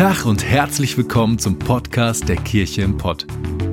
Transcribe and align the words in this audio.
Tag 0.00 0.24
und 0.24 0.42
herzlich 0.42 0.96
willkommen 0.96 1.38
zum 1.38 1.58
Podcast 1.58 2.26
der 2.26 2.36
Kirche 2.36 2.80
im 2.80 2.96
Pott. 2.96 3.26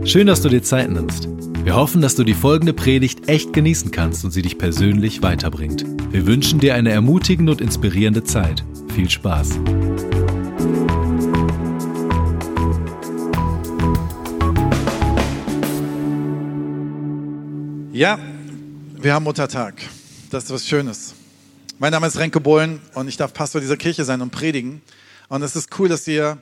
Schön, 0.04 0.28
dass 0.28 0.42
du 0.42 0.50
dir 0.50 0.62
Zeit 0.62 0.92
nimmst. 0.92 1.30
Wir 1.64 1.74
hoffen, 1.74 2.02
dass 2.02 2.16
du 2.16 2.26
die 2.26 2.34
folgende 2.34 2.74
Predigt 2.74 3.30
echt 3.30 3.54
genießen 3.54 3.92
kannst 3.92 4.26
und 4.26 4.32
sie 4.32 4.42
dich 4.42 4.58
persönlich 4.58 5.24
weiterbringt. 5.24 5.86
Wir 6.12 6.28
wünschen 6.28 6.60
dir 6.60 6.76
eine 6.76 6.92
ermutigende 6.92 7.54
und 7.54 7.62
inspirierende 7.62 8.26
Zeit. 8.26 8.62
Viel 8.94 9.10
Spaß. 9.10 9.52
Ja, 17.94 18.20
wir 19.00 19.14
haben 19.14 19.24
Muttertag. 19.24 19.76
Das 20.30 20.44
ist 20.44 20.52
was 20.52 20.68
Schönes. 20.68 21.16
Mein 21.80 21.94
Name 21.94 22.06
ist 22.08 22.20
Renke 22.20 22.42
Bohlen 22.42 22.82
und 22.96 23.08
ich 23.08 23.16
darf 23.16 23.34
Pastor 23.34 23.62
dieser 23.62 23.78
Kirche 23.78 24.04
sein 24.04 24.20
und 24.20 24.32
predigen. 24.32 24.82
Und 25.30 25.42
es 25.42 25.56
ist 25.58 25.78
cool, 25.78 25.90
dass 25.90 26.08
ihr 26.08 26.38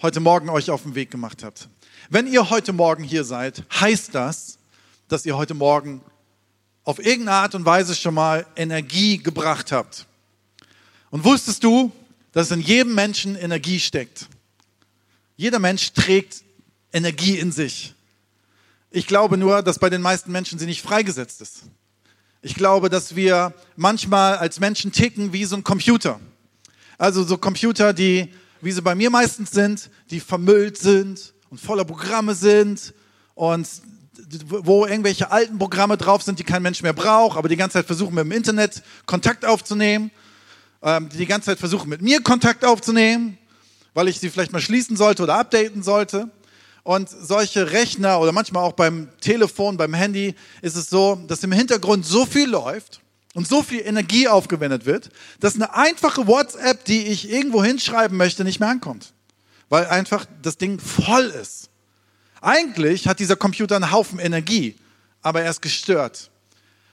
heute 0.00 0.20
Morgen 0.20 0.48
euch 0.48 0.70
auf 0.70 0.82
den 0.82 0.94
Weg 0.94 1.10
gemacht 1.10 1.42
habt. 1.42 1.68
Wenn 2.08 2.28
ihr 2.28 2.50
heute 2.50 2.72
Morgen 2.72 3.02
hier 3.02 3.24
seid, 3.24 3.64
heißt 3.80 4.14
das, 4.14 4.58
dass 5.08 5.26
ihr 5.26 5.36
heute 5.36 5.54
Morgen 5.54 6.00
auf 6.84 7.00
irgendeine 7.00 7.32
Art 7.38 7.54
und 7.56 7.64
Weise 7.64 7.96
schon 7.96 8.14
mal 8.14 8.46
Energie 8.54 9.18
gebracht 9.18 9.72
habt. 9.72 10.06
Und 11.10 11.24
wusstest 11.24 11.64
du, 11.64 11.90
dass 12.32 12.52
in 12.52 12.60
jedem 12.60 12.94
Menschen 12.94 13.34
Energie 13.34 13.80
steckt? 13.80 14.28
Jeder 15.36 15.58
Mensch 15.58 15.92
trägt 15.92 16.44
Energie 16.92 17.38
in 17.38 17.50
sich. 17.50 17.94
Ich 18.90 19.08
glaube 19.08 19.36
nur, 19.36 19.62
dass 19.62 19.80
bei 19.80 19.90
den 19.90 20.00
meisten 20.00 20.30
Menschen 20.30 20.58
sie 20.60 20.66
nicht 20.66 20.82
freigesetzt 20.82 21.40
ist. 21.40 21.64
Ich 22.40 22.54
glaube, 22.54 22.88
dass 22.88 23.16
wir 23.16 23.52
manchmal 23.74 24.38
als 24.38 24.60
Menschen 24.60 24.92
ticken 24.92 25.32
wie 25.32 25.44
so 25.44 25.56
ein 25.56 25.64
Computer. 25.64 26.20
Also 26.98 27.22
so 27.22 27.38
Computer, 27.38 27.92
die, 27.92 28.28
wie 28.60 28.72
sie 28.72 28.82
bei 28.82 28.96
mir 28.96 29.08
meistens 29.08 29.52
sind, 29.52 29.88
die 30.10 30.18
vermüllt 30.18 30.76
sind 30.76 31.32
und 31.48 31.60
voller 31.60 31.84
Programme 31.84 32.34
sind 32.34 32.92
und 33.36 33.68
wo 34.46 34.84
irgendwelche 34.84 35.30
alten 35.30 35.58
Programme 35.58 35.96
drauf 35.96 36.22
sind, 36.22 36.40
die 36.40 36.44
kein 36.44 36.60
Mensch 36.60 36.82
mehr 36.82 36.92
braucht, 36.92 37.38
aber 37.38 37.48
die 37.48 37.56
ganze 37.56 37.74
Zeit 37.74 37.86
versuchen 37.86 38.16
mit 38.16 38.24
dem 38.24 38.32
Internet 38.32 38.82
Kontakt 39.06 39.44
aufzunehmen, 39.44 40.10
ähm, 40.82 41.08
die 41.08 41.18
die 41.18 41.26
ganze 41.26 41.46
Zeit 41.46 41.60
versuchen 41.60 41.88
mit 41.88 42.02
mir 42.02 42.20
Kontakt 42.20 42.64
aufzunehmen, 42.64 43.38
weil 43.94 44.08
ich 44.08 44.18
sie 44.18 44.28
vielleicht 44.28 44.52
mal 44.52 44.60
schließen 44.60 44.96
sollte 44.96 45.22
oder 45.22 45.38
updaten 45.38 45.84
sollte. 45.84 46.28
Und 46.82 47.08
solche 47.08 47.70
Rechner 47.70 48.18
oder 48.20 48.32
manchmal 48.32 48.64
auch 48.64 48.72
beim 48.72 49.08
Telefon, 49.20 49.76
beim 49.76 49.94
Handy 49.94 50.34
ist 50.62 50.76
es 50.76 50.90
so, 50.90 51.16
dass 51.28 51.44
im 51.44 51.52
Hintergrund 51.52 52.04
so 52.04 52.26
viel 52.26 52.48
läuft, 52.48 53.00
und 53.34 53.46
so 53.46 53.62
viel 53.62 53.80
Energie 53.80 54.28
aufgewendet 54.28 54.86
wird, 54.86 55.10
dass 55.40 55.54
eine 55.54 55.74
einfache 55.74 56.26
WhatsApp, 56.26 56.84
die 56.84 57.06
ich 57.06 57.30
irgendwo 57.30 57.62
hinschreiben 57.62 58.16
möchte, 58.16 58.44
nicht 58.44 58.60
mehr 58.60 58.68
ankommt. 58.68 59.12
Weil 59.68 59.86
einfach 59.86 60.26
das 60.42 60.56
Ding 60.56 60.78
voll 60.78 61.26
ist. 61.26 61.68
Eigentlich 62.40 63.06
hat 63.06 63.20
dieser 63.20 63.36
Computer 63.36 63.76
einen 63.76 63.90
Haufen 63.90 64.18
Energie, 64.18 64.76
aber 65.22 65.42
er 65.42 65.50
ist 65.50 65.60
gestört. 65.60 66.30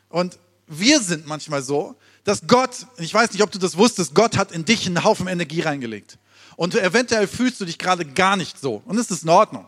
Und 0.10 0.38
wir 0.68 1.00
sind 1.00 1.28
manchmal 1.28 1.62
so, 1.62 1.96
dass 2.24 2.48
Gott, 2.48 2.88
ich 2.98 3.14
weiß 3.14 3.32
nicht, 3.32 3.44
ob 3.44 3.52
du 3.52 3.60
das 3.60 3.78
wusstest, 3.78 4.16
Gott 4.16 4.36
hat 4.38 4.52
in 4.52 4.66
dich 4.66 4.86
einen 4.88 5.04
Haufen 5.04 5.28
Energie 5.28 5.62
reingelegt. 5.62 6.18
Und 6.56 6.76
eventuell 6.76 7.28
fühlst 7.28 7.62
du 7.62 7.66
dich 7.66 7.78
gerade 7.78 8.06
gar 8.06 8.36
nicht 8.36 8.60
so. 8.60 8.82
Und 8.86 8.98
es 8.98 9.12
ist 9.12 9.24
in 9.24 9.30
Ordnung. 9.30 9.66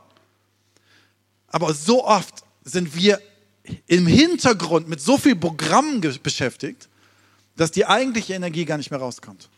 Aber 1.48 1.74
so 1.74 2.06
oft 2.06 2.44
sind 2.64 2.96
wir 2.96 3.22
im 3.88 4.08
Hintergrund 4.08 4.88
mit 4.88 5.02
so 5.02 5.18
viel 5.18 5.36
Programmen 5.36 6.02
beschäftigt, 6.22 6.90
dass 7.56 7.72
die 7.72 7.86
eigentliche 7.86 8.34
Energie 8.34 8.66
gar 8.66 8.78
nicht 8.78 8.92
mehr 8.92 9.00
rauskommt. 9.00 9.50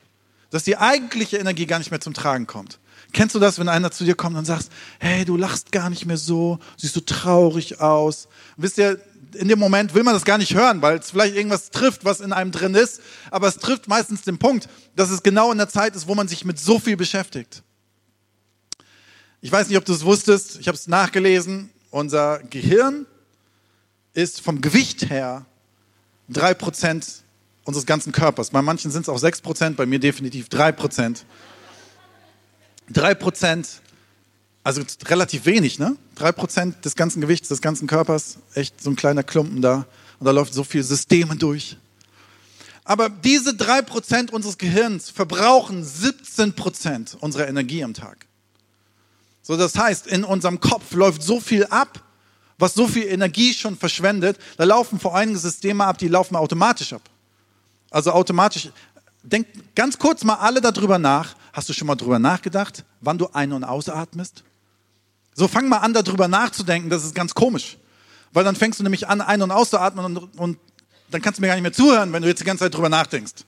Dass 0.49 0.63
die 0.63 0.77
eigentliche 0.77 1.37
Energie 1.37 1.65
gar 1.65 1.79
nicht 1.79 1.91
mehr 1.91 2.01
zum 2.01 2.13
Tragen 2.13 2.47
kommt. 2.47 2.79
Kennst 3.11 3.35
du 3.35 3.39
das, 3.39 3.59
wenn 3.59 3.69
einer 3.69 3.91
zu 3.91 4.03
dir 4.03 4.15
kommt 4.15 4.37
und 4.37 4.45
sagt, 4.45 4.69
hey, 4.99 5.25
du 5.25 5.35
lachst 5.35 5.71
gar 5.71 5.89
nicht 5.89 6.05
mehr 6.05 6.17
so, 6.17 6.59
siehst 6.77 6.93
so 6.93 7.01
traurig 7.01 7.81
aus. 7.81 8.27
wisst 8.57 8.77
ihr, 8.77 8.99
in 9.35 9.47
dem 9.47 9.59
Moment 9.59 9.93
will 9.93 10.03
man 10.03 10.13
das 10.13 10.25
gar 10.25 10.37
nicht 10.37 10.55
hören, 10.55 10.81
weil 10.81 10.97
es 10.97 11.11
vielleicht 11.11 11.35
irgendwas 11.35 11.69
trifft, 11.69 12.03
was 12.03 12.19
in 12.19 12.33
einem 12.33 12.51
drin 12.51 12.73
ist. 12.73 13.01
Aber 13.31 13.47
es 13.47 13.57
trifft 13.57 13.87
meistens 13.87 14.23
den 14.23 14.37
Punkt, 14.37 14.67
dass 14.95 15.11
es 15.11 15.23
genau 15.23 15.51
in 15.51 15.57
der 15.57 15.69
Zeit 15.69 15.95
ist, 15.95 16.07
wo 16.07 16.15
man 16.15 16.27
sich 16.27 16.45
mit 16.45 16.59
so 16.59 16.79
viel 16.79 16.97
beschäftigt. 16.97 17.63
Ich 19.41 19.51
weiß 19.51 19.69
nicht, 19.69 19.77
ob 19.77 19.85
du 19.85 19.93
es 19.93 20.03
wusstest, 20.03 20.59
ich 20.59 20.67
habe 20.67 20.75
es 20.75 20.87
nachgelesen. 20.87 21.69
Unser 21.91 22.39
Gehirn 22.49 23.05
ist 24.13 24.41
vom 24.41 24.61
Gewicht 24.61 25.09
her 25.09 25.45
3% 26.31 27.21
unseres 27.63 27.85
ganzen 27.85 28.11
Körpers. 28.11 28.49
Bei 28.49 28.61
manchen 28.61 28.91
sind 28.91 29.03
es 29.03 29.09
auch 29.09 29.21
6%, 29.21 29.75
bei 29.75 29.85
mir 29.85 29.99
definitiv 29.99 30.47
3%. 30.47 31.23
3%, 32.93 33.67
also 34.63 34.81
relativ 35.05 35.45
wenig, 35.45 35.79
ne? 35.79 35.95
3% 36.17 36.81
des 36.81 36.95
ganzen 36.95 37.21
Gewichts 37.21 37.47
des 37.49 37.61
ganzen 37.61 37.87
Körpers, 37.87 38.39
echt 38.55 38.81
so 38.81 38.89
ein 38.89 38.95
kleiner 38.95 39.23
Klumpen 39.23 39.61
da. 39.61 39.85
Und 40.19 40.25
da 40.25 40.31
läuft 40.31 40.53
so 40.53 40.63
viel 40.63 40.83
Systeme 40.83 41.35
durch. 41.35 41.77
Aber 42.83 43.09
diese 43.09 43.51
3% 43.51 44.31
unseres 44.31 44.57
Gehirns 44.57 45.11
verbrauchen 45.11 45.85
17% 45.85 47.17
unserer 47.17 47.47
Energie 47.47 47.83
am 47.83 47.93
Tag. 47.93 48.25
So, 49.43 49.57
das 49.57 49.75
heißt, 49.75 50.07
in 50.07 50.23
unserem 50.23 50.59
Kopf 50.59 50.93
läuft 50.93 51.21
so 51.21 51.39
viel 51.39 51.65
ab, 51.67 52.03
was 52.59 52.73
so 52.73 52.87
viel 52.87 53.07
Energie 53.07 53.53
schon 53.53 53.77
verschwendet, 53.77 54.37
da 54.57 54.65
laufen 54.65 54.99
vor 54.99 55.15
einigen 55.15 55.39
Systeme 55.39 55.85
ab, 55.85 55.97
die 55.97 56.09
laufen 56.09 56.35
automatisch 56.35 56.93
ab. 56.93 57.01
Also 57.89 58.11
automatisch. 58.11 58.69
Denk 59.23 59.47
ganz 59.75 59.97
kurz 59.97 60.23
mal 60.23 60.35
alle 60.35 60.61
darüber 60.61 60.99
nach. 60.99 61.35
Hast 61.53 61.69
du 61.69 61.73
schon 61.73 61.87
mal 61.87 61.95
darüber 61.95 62.19
nachgedacht, 62.19 62.83
wann 63.01 63.17
du 63.17 63.27
ein- 63.33 63.53
und 63.53 63.63
ausatmest? 63.63 64.43
So 65.33 65.47
fang 65.47 65.69
mal 65.69 65.77
an, 65.77 65.93
darüber 65.93 66.27
nachzudenken. 66.27 66.89
Das 66.89 67.03
ist 67.03 67.15
ganz 67.15 67.33
komisch. 67.33 67.77
Weil 68.33 68.43
dann 68.43 68.55
fängst 68.55 68.79
du 68.79 68.83
nämlich 68.83 69.07
an, 69.07 69.21
ein- 69.21 69.41
und 69.41 69.51
auszuatmen 69.51 70.05
und, 70.05 70.17
und 70.37 70.59
dann 71.09 71.21
kannst 71.21 71.39
du 71.39 71.41
mir 71.41 71.47
gar 71.47 71.55
nicht 71.55 71.63
mehr 71.63 71.73
zuhören, 71.73 72.13
wenn 72.13 72.21
du 72.21 72.27
jetzt 72.27 72.41
die 72.41 72.45
ganze 72.45 72.65
Zeit 72.65 72.73
darüber 72.73 72.89
nachdenkst. 72.89 73.45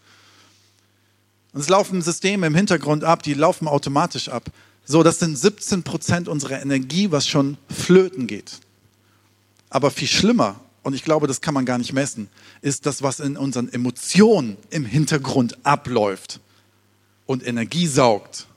Und 1.54 1.60
es 1.60 1.70
laufen 1.70 2.02
Systeme 2.02 2.48
im 2.48 2.56
Hintergrund 2.56 3.04
ab, 3.04 3.24
die 3.24 3.34
laufen 3.34 3.68
automatisch 3.68 4.30
ab. 4.30 4.46
So, 4.86 5.04
das 5.04 5.20
sind 5.20 5.38
17 5.38 5.84
Prozent 5.84 6.28
unserer 6.28 6.62
Energie, 6.62 7.12
was 7.12 7.28
schon 7.28 7.58
flöten 7.70 8.26
geht. 8.26 8.62
Aber 9.72 9.90
viel 9.90 10.10
schlimmer, 10.10 10.60
und 10.84 10.94
ich 10.94 11.04
glaube, 11.04 11.28
das 11.28 11.42
kann 11.42 11.54
man 11.54 11.66
gar 11.66 11.78
nicht 11.78 11.94
messen, 11.94 12.30
ist 12.62 12.86
das, 12.86 13.02
was 13.02 13.20
in 13.20 13.38
unseren 13.38 13.72
Emotionen 13.72 14.58
im 14.70 14.86
Hintergrund 14.86 15.66
abläuft 15.66 16.42
und 17.26 17.48
Energie 17.48 17.88
saugt. 17.88 18.48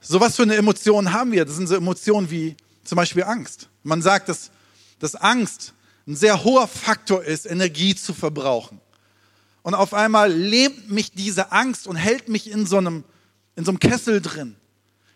So 0.00 0.20
was 0.20 0.36
für 0.36 0.42
eine 0.42 0.56
Emotion 0.56 1.12
haben 1.12 1.32
wir? 1.32 1.44
Das 1.44 1.56
sind 1.56 1.66
so 1.66 1.74
Emotionen 1.74 2.30
wie 2.30 2.54
zum 2.84 2.96
Beispiel 2.96 3.24
Angst. 3.24 3.68
Man 3.82 4.02
sagt, 4.02 4.28
dass, 4.28 4.50
dass 4.98 5.14
Angst 5.14 5.72
ein 6.06 6.14
sehr 6.14 6.44
hoher 6.44 6.68
Faktor 6.68 7.24
ist, 7.24 7.46
Energie 7.46 7.94
zu 7.94 8.12
verbrauchen. 8.12 8.80
Und 9.62 9.74
auf 9.74 9.94
einmal 9.94 10.30
lebt 10.30 10.90
mich 10.90 11.12
diese 11.12 11.52
Angst 11.52 11.86
und 11.86 11.96
hält 11.96 12.28
mich 12.28 12.50
in 12.50 12.66
so 12.66 12.76
einem, 12.76 13.02
in 13.56 13.64
so 13.64 13.70
einem 13.70 13.80
Kessel 13.80 14.20
drin. 14.20 14.56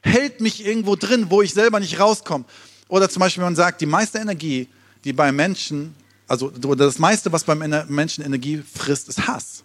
Hält 0.02 0.40
mich 0.40 0.64
irgendwo 0.64 0.96
drin, 0.96 1.26
wo 1.28 1.42
ich 1.42 1.52
selber 1.52 1.80
nicht 1.80 2.00
rauskomme. 2.00 2.46
Oder 2.88 3.10
zum 3.10 3.20
Beispiel, 3.20 3.42
man 3.42 3.56
sagt, 3.56 3.82
die 3.82 3.86
meiste 3.86 4.18
Energie 4.18 4.68
die 5.04 5.12
beim 5.12 5.36
Menschen, 5.36 5.94
also 6.28 6.50
das 6.50 6.98
meiste, 6.98 7.32
was 7.32 7.44
beim 7.44 7.58
Menschen 7.88 8.24
Energie 8.24 8.62
frisst, 8.62 9.08
ist 9.08 9.26
Hass. 9.26 9.64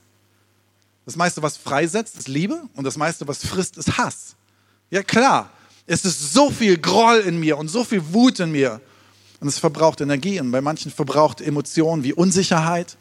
Das 1.06 1.16
meiste, 1.16 1.42
was 1.42 1.56
freisetzt, 1.56 2.18
ist 2.18 2.28
Liebe 2.28 2.64
und 2.76 2.84
das 2.84 2.98
meiste, 2.98 3.28
was 3.28 3.46
frisst, 3.46 3.78
ist 3.78 3.98
Hass. 3.98 4.36
Ja 4.90 5.04
klar, 5.04 5.50
es 5.86 6.04
ist 6.04 6.34
so 6.34 6.52
viel 6.52 6.78
Groll 6.78 7.20
in 7.20 7.40
mir 7.40 7.58
und 7.58 7.70
so 7.70 7.84
viel 7.84 8.14
Wut 8.14 8.40
in 8.40 8.52
mir 8.52 8.82
und 9.40 9.48
es 9.48 9.58
verbraucht 9.58 10.02
Energie 10.02 10.40
und 10.40 10.52
bei 10.52 10.62
manchen 10.62 10.92
verbraucht 10.92 11.40
Emotionen 11.40 12.04
wie 12.04 12.14
Unsicherheit. 12.14 12.98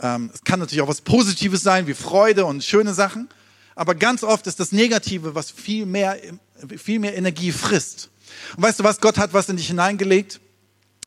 Ähm, 0.00 0.30
es 0.32 0.42
kann 0.42 0.58
natürlich 0.58 0.82
auch 0.82 0.88
was 0.88 1.02
Positives 1.02 1.62
sein, 1.62 1.86
wie 1.86 1.94
Freude 1.94 2.46
und 2.46 2.64
schöne 2.64 2.94
Sachen, 2.94 3.28
aber 3.74 3.94
ganz 3.94 4.22
oft 4.22 4.46
ist 4.46 4.60
das 4.60 4.72
Negative, 4.72 5.34
was 5.34 5.50
viel 5.50 5.84
mehr, 5.84 6.16
viel 6.78 6.98
mehr 6.98 7.16
Energie 7.16 7.52
frisst. 7.52 8.08
Und 8.56 8.62
weißt 8.62 8.80
du 8.80 8.84
was, 8.84 9.00
Gott 9.00 9.18
hat 9.18 9.32
was 9.32 9.48
in 9.48 9.56
dich 9.56 9.66
hineingelegt, 9.66 10.40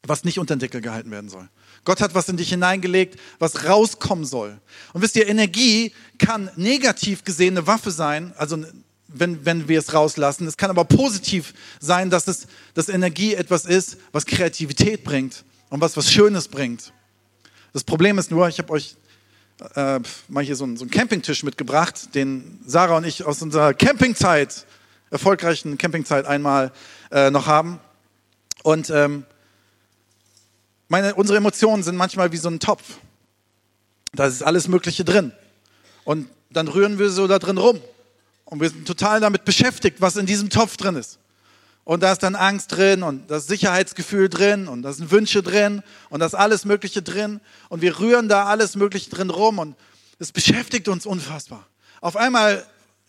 was 0.05 0.23
nicht 0.23 0.39
unter 0.39 0.55
den 0.55 0.59
Deckel 0.59 0.81
gehalten 0.81 1.11
werden 1.11 1.29
soll. 1.29 1.47
Gott 1.83 2.01
hat 2.01 2.13
was 2.13 2.29
in 2.29 2.37
dich 2.37 2.49
hineingelegt, 2.49 3.19
was 3.39 3.65
rauskommen 3.65 4.25
soll. 4.25 4.59
Und 4.93 5.01
wisst 5.01 5.15
ihr, 5.15 5.27
Energie 5.27 5.93
kann 6.17 6.49
negativ 6.55 7.23
gesehen 7.23 7.57
eine 7.57 7.67
Waffe 7.67 7.91
sein, 7.91 8.33
also 8.37 8.63
wenn, 9.07 9.45
wenn 9.45 9.67
wir 9.67 9.79
es 9.79 9.93
rauslassen. 9.93 10.47
Es 10.47 10.57
kann 10.57 10.69
aber 10.69 10.85
positiv 10.85 11.53
sein, 11.79 12.09
dass, 12.09 12.27
es, 12.27 12.47
dass 12.73 12.89
Energie 12.89 13.35
etwas 13.35 13.65
ist, 13.65 13.97
was 14.11 14.25
Kreativität 14.25 15.03
bringt 15.03 15.43
und 15.69 15.81
was 15.81 15.95
was 15.97 16.11
Schönes 16.11 16.47
bringt. 16.47 16.91
Das 17.73 17.83
Problem 17.83 18.17
ist 18.17 18.31
nur, 18.31 18.47
ich 18.47 18.59
habe 18.59 18.73
euch 18.73 18.95
äh, 19.75 19.99
mal 20.27 20.43
hier 20.43 20.55
so 20.55 20.63
einen, 20.63 20.77
so 20.77 20.83
einen 20.83 20.91
Campingtisch 20.91 21.43
mitgebracht, 21.43 22.13
den 22.15 22.59
Sarah 22.65 22.97
und 22.97 23.05
ich 23.05 23.23
aus 23.23 23.41
unserer 23.41 23.73
Campingzeit, 23.73 24.65
erfolgreichen 25.09 25.77
Campingzeit 25.77 26.25
einmal 26.25 26.71
äh, 27.11 27.31
noch 27.31 27.47
haben. 27.47 27.79
Und 28.63 28.89
ähm, 28.89 29.25
meine, 30.89 31.15
unsere 31.15 31.37
Emotionen 31.37 31.83
sind 31.83 31.95
manchmal 31.95 32.31
wie 32.31 32.37
so 32.37 32.49
ein 32.49 32.59
Topf. 32.59 32.83
Da 34.13 34.25
ist 34.25 34.43
alles 34.43 34.67
Mögliche 34.67 35.03
drin. 35.03 35.31
Und 36.03 36.29
dann 36.49 36.67
rühren 36.67 36.97
wir 36.99 37.09
so 37.09 37.27
da 37.27 37.39
drin 37.39 37.57
rum. 37.57 37.79
Und 38.45 38.61
wir 38.61 38.69
sind 38.69 38.87
total 38.87 39.19
damit 39.19 39.43
beschäftigt, 39.43 39.99
was 39.99 40.15
in 40.15 40.25
diesem 40.25 40.49
Topf 40.49 40.77
drin 40.77 40.95
ist. 40.95 41.19
Und 41.83 42.03
da 42.03 42.11
ist 42.11 42.23
dann 42.23 42.35
Angst 42.35 42.73
drin 42.75 43.03
und 43.03 43.31
das 43.31 43.47
Sicherheitsgefühl 43.47 44.27
drin 44.27 44.67
und 44.67 44.81
da 44.81 44.91
sind 44.91 45.09
Wünsche 45.09 45.41
drin 45.41 45.83
und 46.09 46.19
das 46.19 46.35
alles 46.35 46.65
Mögliche 46.65 47.01
drin. 47.01 47.39
Und 47.69 47.81
wir 47.81 47.99
rühren 47.99 48.27
da 48.27 48.45
alles 48.45 48.75
Mögliche 48.75 49.09
drin 49.09 49.29
rum 49.29 49.59
und 49.59 49.75
es 50.19 50.33
beschäftigt 50.33 50.89
uns 50.89 51.05
unfassbar. 51.05 51.65
Auf 52.01 52.17
einmal 52.17 52.65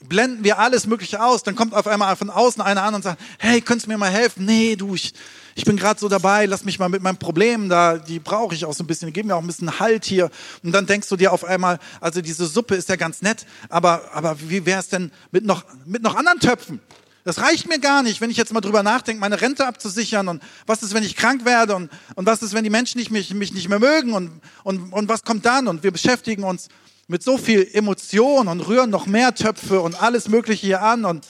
blenden 0.06 0.45
wir 0.45 0.59
alles 0.59 0.87
Mögliche 0.87 1.23
aus. 1.23 1.43
Dann 1.43 1.56
kommt 1.56 1.75
auf 1.75 1.87
einmal 1.87 2.15
von 2.17 2.31
außen 2.31 2.62
einer 2.62 2.83
an 2.83 2.95
und 2.95 3.03
sagt, 3.03 3.21
hey, 3.39 3.61
könntest 3.61 3.87
du 3.87 3.91
mir 3.91 3.99
mal 3.99 4.11
helfen? 4.11 4.45
Nee, 4.45 4.77
du, 4.77 4.95
ich, 4.95 5.12
ich 5.55 5.65
bin 5.65 5.77
gerade 5.77 5.99
so 5.99 6.09
dabei, 6.09 6.47
lass 6.47 6.65
mich 6.65 6.79
mal 6.79 6.89
mit 6.89 7.03
meinem 7.03 7.17
Problem 7.17 7.69
da, 7.69 7.99
die 7.99 8.21
brauche 8.21 8.55
ich 8.55 8.65
auch 8.65 8.75
so 8.75 8.85
ein 8.85 8.87
bisschen, 8.87 9.12
gib 9.12 9.27
mir 9.27 9.35
auch 9.35 9.41
ein 9.41 9.47
bisschen 9.47 9.81
Halt 9.81 10.05
hier. 10.05 10.31
Und 10.62 10.73
dann 10.73 10.87
denkst 10.87 11.09
du 11.09 11.17
dir 11.17 11.33
auf 11.33 11.45
einmal, 11.45 11.79
also 12.00 12.21
diese 12.21 12.47
Suppe 12.47 12.77
ist 12.77 12.89
ja 12.89 12.97
ganz 12.97 13.23
nett, 13.23 13.45
aber, 13.69 14.12
aber 14.12 14.37
wie 14.41 14.65
wäre 14.65 14.81
es 14.81 14.89
denn 14.89 15.11
mit 15.33 15.45
noch, 15.45 15.65
mit 15.85 16.03
noch 16.03 16.15
anderen 16.15 16.39
Töpfen? 16.39 16.81
Das 17.25 17.43
reicht 17.43 17.69
mir 17.69 17.79
gar 17.79 18.03
nicht, 18.03 18.21
wenn 18.21 18.31
ich 18.31 18.37
jetzt 18.37 18.55
mal 18.55 18.61
drüber 18.61 18.83
nachdenke, 18.83 19.21
meine 19.21 19.41
Rente 19.41 19.67
abzusichern 19.67 20.29
und 20.29 20.43
was 20.67 20.83
ist, 20.83 20.95
wenn 20.95 21.03
ich 21.03 21.15
krank 21.15 21.45
werde 21.45 21.75
und, 21.77 21.91
und 22.15 22.25
was 22.25 22.43
ist, 22.43 22.55
wenn 22.55 22.65
die 22.65 22.71
Menschen 22.71 22.99
nicht, 22.99 23.11
mich, 23.11 23.35
mich 23.35 23.53
nicht 23.53 23.69
mehr 23.69 23.81
mögen 23.81 24.15
und, 24.15 24.41
und, 24.62 24.93
und 24.93 25.09
was 25.09 25.25
kommt 25.25 25.45
dann? 25.45 25.69
Und 25.69 25.83
wir 25.83 25.91
beschäftigen 25.91 26.45
uns 26.45 26.69
mit 27.08 27.22
so 27.22 27.37
viel 27.37 27.69
Emotion 27.72 28.49
und 28.49 28.60
rühren 28.60 28.90
noch 28.90 29.06
mehr 29.06 29.34
Töpfe 29.34 29.81
und 29.81 30.00
alles 30.00 30.28
Mögliche 30.28 30.66
hier 30.66 30.82
an 30.82 31.05
und 31.05 31.26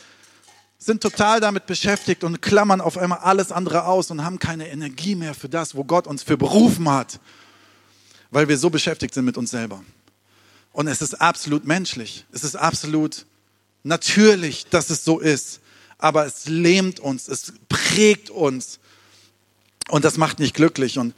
sind 0.79 1.03
total 1.03 1.41
damit 1.41 1.67
beschäftigt 1.67 2.23
und 2.23 2.43
klammern 2.43 2.81
auf 2.81 2.99
einmal 2.99 3.21
alles 3.21 3.51
andere 3.51 3.85
aus 3.85 4.11
und 4.11 4.25
haben 4.25 4.39
keine 4.39 4.69
Energie 4.69 5.15
mehr 5.15 5.35
für 5.35 5.49
das, 5.49 5.75
wo 5.75 5.85
Gott 5.85 6.07
uns 6.07 6.23
für 6.23 6.37
berufen 6.37 6.89
hat, 6.91 7.19
weil 8.31 8.49
wir 8.49 8.59
so 8.59 8.71
beschäftigt 8.71 9.15
sind 9.15 9.25
mit 9.25 9.39
uns 9.39 9.51
selber. 9.51 9.83
Und 10.73 10.87
es 10.87 11.01
ist 11.01 11.21
absolut 11.21 11.65
menschlich, 11.65 12.27
es 12.33 12.45
ist 12.45 12.57
absolut 12.57 13.25
natürlich, 13.83 14.67
dass 14.67 14.91
es 14.91 15.05
so 15.05 15.19
ist 15.19 15.61
aber 15.99 16.25
es 16.27 16.47
lähmt 16.47 17.01
uns, 17.01 17.29
es 17.29 17.53
prägt 17.69 18.31
uns 18.31 18.79
und 19.89 20.05
das 20.05 20.17
macht 20.17 20.39
nicht 20.39 20.55
glücklich. 20.55 20.99
Und 20.99 21.15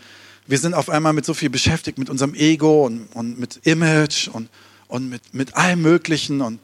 wir 0.50 0.58
sind 0.58 0.74
auf 0.74 0.88
einmal 0.88 1.12
mit 1.12 1.24
so 1.24 1.32
viel 1.32 1.48
beschäftigt, 1.48 1.96
mit 1.96 2.10
unserem 2.10 2.34
Ego 2.34 2.84
und, 2.84 3.06
und 3.14 3.38
mit 3.38 3.60
Image 3.68 4.26
und, 4.26 4.50
und 4.88 5.08
mit, 5.08 5.32
mit 5.32 5.54
allem 5.54 5.80
Möglichen 5.80 6.40
und 6.40 6.58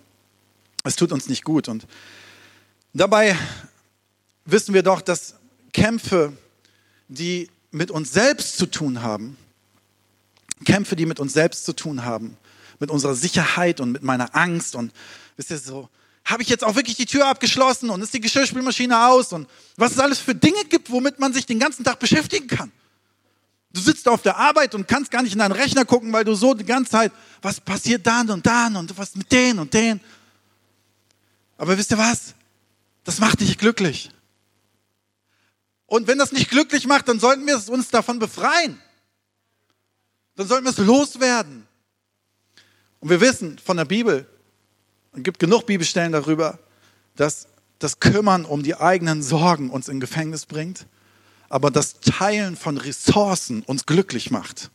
es 0.82 0.96
tut 0.96 1.12
uns 1.12 1.28
nicht 1.28 1.44
gut. 1.44 1.68
Und 1.68 1.86
dabei 2.94 3.38
wissen 4.44 4.74
wir 4.74 4.82
doch, 4.82 5.00
dass 5.00 5.36
Kämpfe, 5.72 6.32
die 7.06 7.48
mit 7.70 7.92
uns 7.92 8.12
selbst 8.12 8.58
zu 8.58 8.66
tun 8.66 9.02
haben, 9.02 9.36
Kämpfe, 10.64 10.96
die 10.96 11.06
mit 11.06 11.20
uns 11.20 11.32
selbst 11.32 11.64
zu 11.64 11.72
tun 11.72 12.04
haben, 12.04 12.36
mit 12.80 12.90
unserer 12.90 13.14
Sicherheit 13.14 13.80
und 13.80 13.92
mit 13.92 14.02
meiner 14.02 14.34
Angst 14.34 14.74
und 14.74 14.92
wisst 15.36 15.52
ihr 15.52 15.58
so, 15.58 15.88
habe 16.24 16.42
ich 16.42 16.48
jetzt 16.48 16.64
auch 16.64 16.74
wirklich 16.74 16.96
die 16.96 17.06
Tür 17.06 17.28
abgeschlossen 17.28 17.90
und 17.90 18.02
ist 18.02 18.14
die 18.14 18.20
Geschirrspülmaschine 18.20 19.06
aus 19.06 19.32
und 19.32 19.48
was 19.76 19.92
es 19.92 20.00
alles 20.00 20.18
für 20.18 20.34
Dinge 20.34 20.64
gibt, 20.68 20.90
womit 20.90 21.20
man 21.20 21.32
sich 21.32 21.46
den 21.46 21.60
ganzen 21.60 21.84
Tag 21.84 22.00
beschäftigen 22.00 22.48
kann. 22.48 22.72
Du 23.70 23.80
sitzt 23.80 24.08
auf 24.08 24.22
der 24.22 24.36
Arbeit 24.36 24.74
und 24.74 24.88
kannst 24.88 25.10
gar 25.10 25.22
nicht 25.22 25.32
in 25.32 25.38
deinen 25.38 25.52
Rechner 25.52 25.84
gucken, 25.84 26.12
weil 26.12 26.24
du 26.24 26.34
so 26.34 26.54
die 26.54 26.64
ganze 26.64 26.92
Zeit, 26.92 27.12
was 27.42 27.60
passiert 27.60 28.06
dann 28.06 28.30
und 28.30 28.46
dann 28.46 28.76
und 28.76 28.96
was 28.96 29.14
mit 29.14 29.30
denen 29.30 29.58
und 29.58 29.74
denen. 29.74 30.00
Aber 31.58 31.76
wisst 31.76 31.90
ihr 31.90 31.98
was? 31.98 32.34
Das 33.04 33.18
macht 33.18 33.40
dich 33.40 33.58
glücklich. 33.58 34.10
Und 35.86 36.06
wenn 36.06 36.18
das 36.18 36.32
nicht 36.32 36.50
glücklich 36.50 36.86
macht, 36.86 37.08
dann 37.08 37.20
sollten 37.20 37.46
wir 37.46 37.62
uns 37.68 37.88
davon 37.88 38.18
befreien. 38.18 38.80
Dann 40.34 40.48
sollten 40.48 40.64
wir 40.64 40.72
es 40.72 40.78
loswerden. 40.78 41.66
Und 43.00 43.10
wir 43.10 43.20
wissen 43.20 43.58
von 43.58 43.76
der 43.76 43.84
Bibel, 43.84 44.26
es 45.12 45.22
gibt 45.22 45.38
genug 45.38 45.66
Bibelstellen 45.66 46.12
darüber, 46.12 46.58
dass 47.14 47.46
das 47.78 48.00
Kümmern 48.00 48.44
um 48.44 48.62
die 48.62 48.74
eigenen 48.74 49.22
Sorgen 49.22 49.70
uns 49.70 49.88
in 49.88 50.00
Gefängnis 50.00 50.46
bringt, 50.46 50.86
aber 51.48 51.70
das 51.70 52.00
Teilen 52.00 52.56
von 52.56 52.76
Ressourcen 52.78 53.62
uns 53.62 53.86
glücklich 53.86 54.30
macht. 54.30 54.70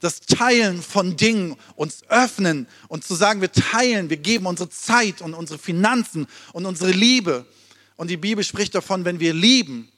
Das 0.00 0.20
Teilen 0.20 0.82
von 0.82 1.16
Dingen 1.16 1.56
uns 1.76 2.02
öffnen 2.08 2.66
und 2.88 3.04
zu 3.04 3.14
sagen, 3.14 3.40
wir 3.40 3.52
teilen, 3.52 4.10
wir 4.10 4.18
geben 4.18 4.46
unsere 4.46 4.68
Zeit 4.68 5.22
und 5.22 5.34
unsere 5.34 5.58
Finanzen 5.58 6.26
und 6.52 6.66
unsere 6.66 6.90
Liebe. 6.90 7.46
Und 7.96 8.08
die 8.08 8.16
Bibel 8.16 8.44
spricht 8.44 8.74
davon, 8.74 9.04
wenn 9.04 9.20
wir 9.20 9.32
lieben, 9.32 9.88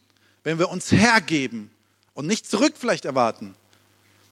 wenn 0.45 0.59
wir 0.59 0.69
uns 0.69 0.93
hergeben 0.93 1.71
und 2.15 2.27
nicht 2.27 2.49
zurück 2.49 2.75
vielleicht 2.79 3.05
erwarten, 3.05 3.57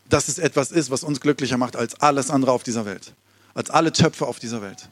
dass 0.08 0.28
es 0.28 0.38
etwas 0.38 0.70
ist, 0.70 0.90
was 0.90 1.02
uns 1.02 1.20
glücklicher 1.20 1.56
macht 1.56 1.76
als 1.76 2.00
alles 2.00 2.30
andere 2.30 2.52
auf 2.52 2.62
dieser 2.62 2.84
Welt, 2.84 3.14
als 3.54 3.70
alle 3.70 3.90
Töpfe 3.90 4.26
auf 4.26 4.38
dieser 4.38 4.62
Welt. 4.62 4.88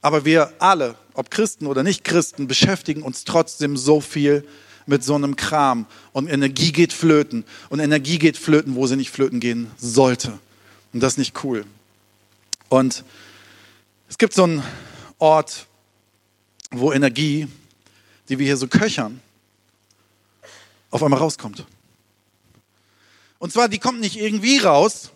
Aber 0.00 0.24
wir 0.24 0.52
alle, 0.58 0.96
ob 1.14 1.30
Christen 1.30 1.66
oder 1.66 1.82
nicht 1.82 2.02
Christen, 2.02 2.46
beschäftigen 2.46 3.02
uns 3.02 3.24
trotzdem 3.24 3.76
so 3.76 4.00
viel 4.00 4.46
mit 4.86 5.04
so 5.04 5.14
einem 5.14 5.36
Kram. 5.36 5.86
Und 6.12 6.28
Energie 6.28 6.72
geht 6.72 6.92
flöten. 6.92 7.44
Und 7.68 7.80
Energie 7.80 8.18
geht 8.18 8.36
flöten, 8.36 8.74
wo 8.74 8.86
sie 8.86 8.96
nicht 8.96 9.10
flöten 9.10 9.40
gehen 9.40 9.70
sollte. 9.76 10.38
Und 10.92 11.02
das 11.02 11.14
ist 11.14 11.18
nicht 11.18 11.44
cool. 11.44 11.64
Und 12.68 13.04
es 14.08 14.18
gibt 14.18 14.34
so 14.34 14.44
einen 14.44 14.62
Ort, 15.18 15.66
wo 16.70 16.92
Energie, 16.92 17.48
die 18.28 18.38
wir 18.38 18.46
hier 18.46 18.56
so 18.56 18.68
köchern, 18.68 19.20
auf 20.90 21.02
einmal 21.02 21.20
rauskommt. 21.20 21.64
Und 23.38 23.52
zwar, 23.52 23.68
die 23.68 23.78
kommt 23.78 24.00
nicht 24.00 24.16
irgendwie 24.16 24.58
raus, 24.58 25.10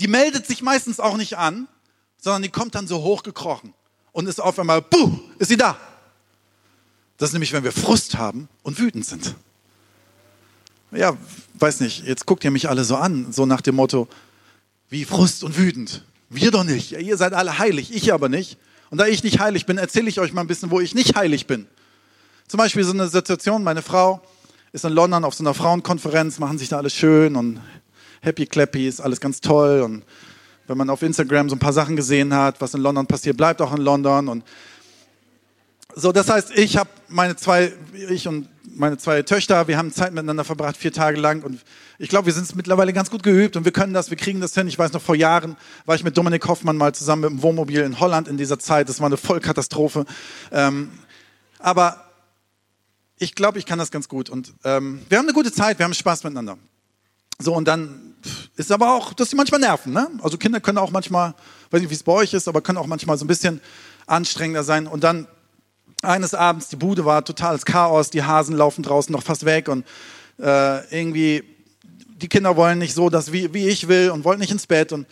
die 0.00 0.08
meldet 0.08 0.46
sich 0.46 0.62
meistens 0.62 1.00
auch 1.00 1.16
nicht 1.16 1.36
an, 1.36 1.68
sondern 2.18 2.42
die 2.42 2.48
kommt 2.48 2.74
dann 2.74 2.86
so 2.86 3.02
hochgekrochen 3.02 3.74
und 4.12 4.26
ist 4.26 4.40
auf 4.40 4.58
einmal, 4.58 4.82
buh, 4.82 5.18
ist 5.38 5.48
sie 5.48 5.56
da. 5.56 5.76
Das 7.22 7.28
ist 7.28 7.34
nämlich, 7.34 7.52
wenn 7.52 7.62
wir 7.62 7.70
Frust 7.70 8.18
haben 8.18 8.48
und 8.64 8.80
wütend 8.80 9.06
sind. 9.06 9.36
Ja, 10.90 11.16
weiß 11.54 11.78
nicht, 11.78 12.04
jetzt 12.04 12.26
guckt 12.26 12.42
ihr 12.42 12.50
mich 12.50 12.68
alle 12.68 12.82
so 12.82 12.96
an, 12.96 13.30
so 13.30 13.46
nach 13.46 13.60
dem 13.60 13.76
Motto, 13.76 14.08
wie 14.88 15.04
Frust 15.04 15.44
und 15.44 15.56
wütend. 15.56 16.04
Wir 16.30 16.50
doch 16.50 16.64
nicht. 16.64 16.90
Ja, 16.90 16.98
ihr 16.98 17.16
seid 17.16 17.32
alle 17.32 17.60
heilig, 17.60 17.94
ich 17.94 18.12
aber 18.12 18.28
nicht. 18.28 18.58
Und 18.90 18.98
da 18.98 19.06
ich 19.06 19.22
nicht 19.22 19.38
heilig 19.38 19.66
bin, 19.66 19.78
erzähle 19.78 20.08
ich 20.08 20.18
euch 20.18 20.32
mal 20.32 20.40
ein 20.40 20.48
bisschen, 20.48 20.72
wo 20.72 20.80
ich 20.80 20.96
nicht 20.96 21.14
heilig 21.14 21.46
bin. 21.46 21.68
Zum 22.48 22.58
Beispiel 22.58 22.82
so 22.82 22.92
eine 22.92 23.06
Situation, 23.06 23.62
meine 23.62 23.82
Frau 23.82 24.20
ist 24.72 24.84
in 24.84 24.92
London 24.92 25.22
auf 25.24 25.34
so 25.34 25.44
einer 25.44 25.54
Frauenkonferenz, 25.54 26.40
machen 26.40 26.58
sich 26.58 26.70
da 26.70 26.78
alles 26.78 26.92
schön 26.92 27.36
und 27.36 27.60
happy 28.20 28.46
clappy, 28.46 28.88
ist 28.88 29.00
alles 29.00 29.20
ganz 29.20 29.40
toll 29.40 29.82
und 29.82 30.02
wenn 30.66 30.78
man 30.78 30.90
auf 30.90 31.02
Instagram 31.02 31.48
so 31.48 31.56
ein 31.56 31.58
paar 31.58 31.72
Sachen 31.72 31.96
gesehen 31.96 32.34
hat, 32.34 32.60
was 32.60 32.74
in 32.74 32.80
London 32.80 33.06
passiert, 33.06 33.36
bleibt 33.36 33.60
auch 33.60 33.74
in 33.74 33.82
London. 33.82 34.28
Und 34.28 34.44
so, 35.94 36.12
das 36.12 36.28
heißt, 36.28 36.56
ich 36.56 36.76
habe 36.76 36.90
meine 37.08 37.36
zwei, 37.36 37.72
ich 38.08 38.26
und 38.28 38.48
meine 38.74 38.98
zwei 38.98 39.22
Töchter, 39.22 39.68
wir 39.68 39.76
haben 39.76 39.92
Zeit 39.92 40.12
miteinander 40.12 40.44
verbracht, 40.44 40.76
vier 40.76 40.92
Tage 40.92 41.20
lang. 41.20 41.42
Und 41.42 41.60
ich 41.98 42.08
glaube, 42.08 42.26
wir 42.26 42.32
sind 42.32 42.44
es 42.44 42.54
mittlerweile 42.54 42.92
ganz 42.92 43.10
gut 43.10 43.22
geübt 43.22 43.56
und 43.56 43.64
wir 43.64 43.72
können 43.72 43.92
das, 43.92 44.10
wir 44.10 44.16
kriegen 44.16 44.40
das 44.40 44.54
hin. 44.54 44.66
Ich 44.68 44.78
weiß 44.78 44.92
noch, 44.92 45.02
vor 45.02 45.14
Jahren 45.14 45.56
war 45.84 45.94
ich 45.94 46.04
mit 46.04 46.16
Dominik 46.16 46.46
Hoffmann 46.46 46.76
mal 46.76 46.94
zusammen 46.94 47.22
mit 47.22 47.30
dem 47.30 47.42
Wohnmobil 47.42 47.80
in 47.80 48.00
Holland 48.00 48.28
in 48.28 48.36
dieser 48.36 48.58
Zeit. 48.58 48.88
Das 48.88 49.00
war 49.00 49.06
eine 49.06 49.16
Vollkatastrophe. 49.16 50.06
Ähm, 50.50 50.90
aber 51.58 52.04
ich 53.18 53.34
glaube, 53.34 53.58
ich 53.58 53.66
kann 53.66 53.78
das 53.78 53.90
ganz 53.90 54.08
gut. 54.08 54.30
Und 54.30 54.54
ähm, 54.64 55.02
wir 55.08 55.18
haben 55.18 55.26
eine 55.26 55.34
gute 55.34 55.52
Zeit, 55.52 55.78
wir 55.78 55.84
haben 55.84 55.94
Spaß 55.94 56.24
miteinander. 56.24 56.58
So, 57.38 57.54
und 57.54 57.66
dann 57.66 58.14
ist 58.56 58.70
aber 58.72 58.94
auch, 58.94 59.12
dass 59.14 59.30
sie 59.30 59.36
manchmal 59.36 59.60
nerven. 59.60 59.92
Ne? 59.92 60.08
Also 60.22 60.38
Kinder 60.38 60.60
können 60.60 60.78
auch 60.78 60.90
manchmal, 60.90 61.34
weiß 61.70 61.80
nicht, 61.80 61.90
wie 61.90 61.94
es 61.94 62.02
bei 62.02 62.12
euch 62.12 62.34
ist, 62.34 62.48
aber 62.48 62.60
können 62.60 62.78
auch 62.78 62.86
manchmal 62.86 63.18
so 63.18 63.24
ein 63.24 63.28
bisschen 63.28 63.60
anstrengender 64.06 64.64
sein. 64.64 64.86
Und 64.86 65.04
dann 65.04 65.26
eines 66.02 66.34
Abends, 66.34 66.68
die 66.68 66.76
Bude 66.76 67.04
war 67.04 67.24
totales 67.24 67.64
Chaos, 67.64 68.10
die 68.10 68.22
Hasen 68.22 68.56
laufen 68.56 68.82
draußen 68.82 69.12
noch 69.12 69.22
fast 69.22 69.44
weg 69.44 69.68
und 69.68 69.86
äh, 70.38 70.86
irgendwie, 70.96 71.44
die 72.16 72.28
Kinder 72.28 72.56
wollen 72.56 72.78
nicht 72.78 72.94
so, 72.94 73.08
dass 73.08 73.32
wie, 73.32 73.54
wie 73.54 73.68
ich 73.68 73.88
will 73.88 74.10
und 74.10 74.24
wollen 74.24 74.40
nicht 74.40 74.50
ins 74.50 74.66
Bett. 74.66 74.92
Und 74.92 75.06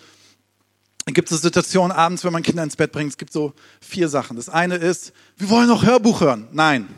dann 1.04 1.14
gibt 1.14 1.30
es 1.30 1.40
Situationen 1.40 1.92
abends, 1.92 2.24
wenn 2.24 2.32
man 2.32 2.42
Kinder 2.42 2.62
ins 2.62 2.76
Bett 2.76 2.92
bringt, 2.92 3.10
es 3.10 3.18
gibt 3.18 3.32
so 3.32 3.54
vier 3.80 4.08
Sachen. 4.08 4.36
Das 4.36 4.48
eine 4.48 4.76
ist, 4.76 5.12
wir 5.36 5.48
wollen 5.48 5.68
noch 5.68 5.84
Hörbuch 5.84 6.20
hören. 6.20 6.48
Nein, 6.52 6.88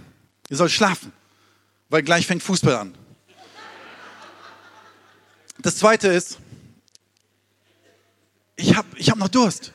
ihr 0.49 0.57
sollt 0.57 0.73
schlafen, 0.73 1.13
weil 1.91 2.03
gleich 2.03 2.27
fängt 2.27 2.43
Fußball 2.43 2.77
an. 2.77 2.95
Das 5.59 5.77
zweite 5.77 6.09
ist, 6.09 6.39
ich 8.57 8.75
habe 8.75 8.89
ich 8.97 9.11
hab 9.11 9.19
noch 9.19 9.29
Durst. 9.29 9.73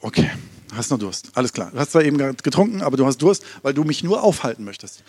Okay, 0.00 0.30
hast 0.74 0.90
noch 0.90 0.98
Durst. 0.98 1.30
Alles 1.34 1.52
klar. 1.52 1.70
Du 1.72 1.78
hast 1.78 1.92
zwar 1.92 2.02
eben 2.02 2.18
getrunken, 2.18 2.82
aber 2.82 2.96
du 2.96 3.06
hast 3.06 3.18
Durst, 3.18 3.44
weil 3.62 3.74
du 3.74 3.84
mich 3.84 4.02
nur 4.02 4.22
aufhalten 4.22 4.64
möchtest. 4.64 5.02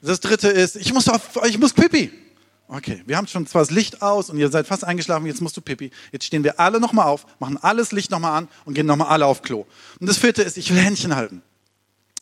Das 0.00 0.20
dritte 0.20 0.48
ist, 0.48 0.76
ich 0.76 0.92
muss, 0.92 1.08
auf, 1.08 1.40
ich 1.46 1.58
muss 1.58 1.72
pipi. 1.72 2.12
Okay, 2.68 3.02
wir 3.06 3.16
haben 3.16 3.26
schon 3.26 3.46
zwar 3.46 3.62
das 3.62 3.70
Licht 3.70 4.02
aus 4.02 4.30
und 4.30 4.38
ihr 4.38 4.50
seid 4.50 4.66
fast 4.66 4.84
eingeschlafen, 4.84 5.26
jetzt 5.26 5.40
musst 5.40 5.56
du 5.56 5.60
pipi. 5.60 5.90
Jetzt 6.12 6.24
stehen 6.24 6.44
wir 6.44 6.58
alle 6.58 6.80
nochmal 6.80 7.06
auf, 7.06 7.26
machen 7.38 7.58
alles 7.58 7.92
Licht 7.92 8.10
nochmal 8.10 8.38
an 8.38 8.48
und 8.64 8.74
gehen 8.74 8.86
nochmal 8.86 9.08
alle 9.08 9.26
auf 9.26 9.42
Klo. 9.42 9.66
Und 10.00 10.08
das 10.08 10.18
vierte 10.18 10.42
ist, 10.42 10.56
ich 10.56 10.70
will 10.70 10.80
Händchen 10.80 11.14
halten. 11.14 11.42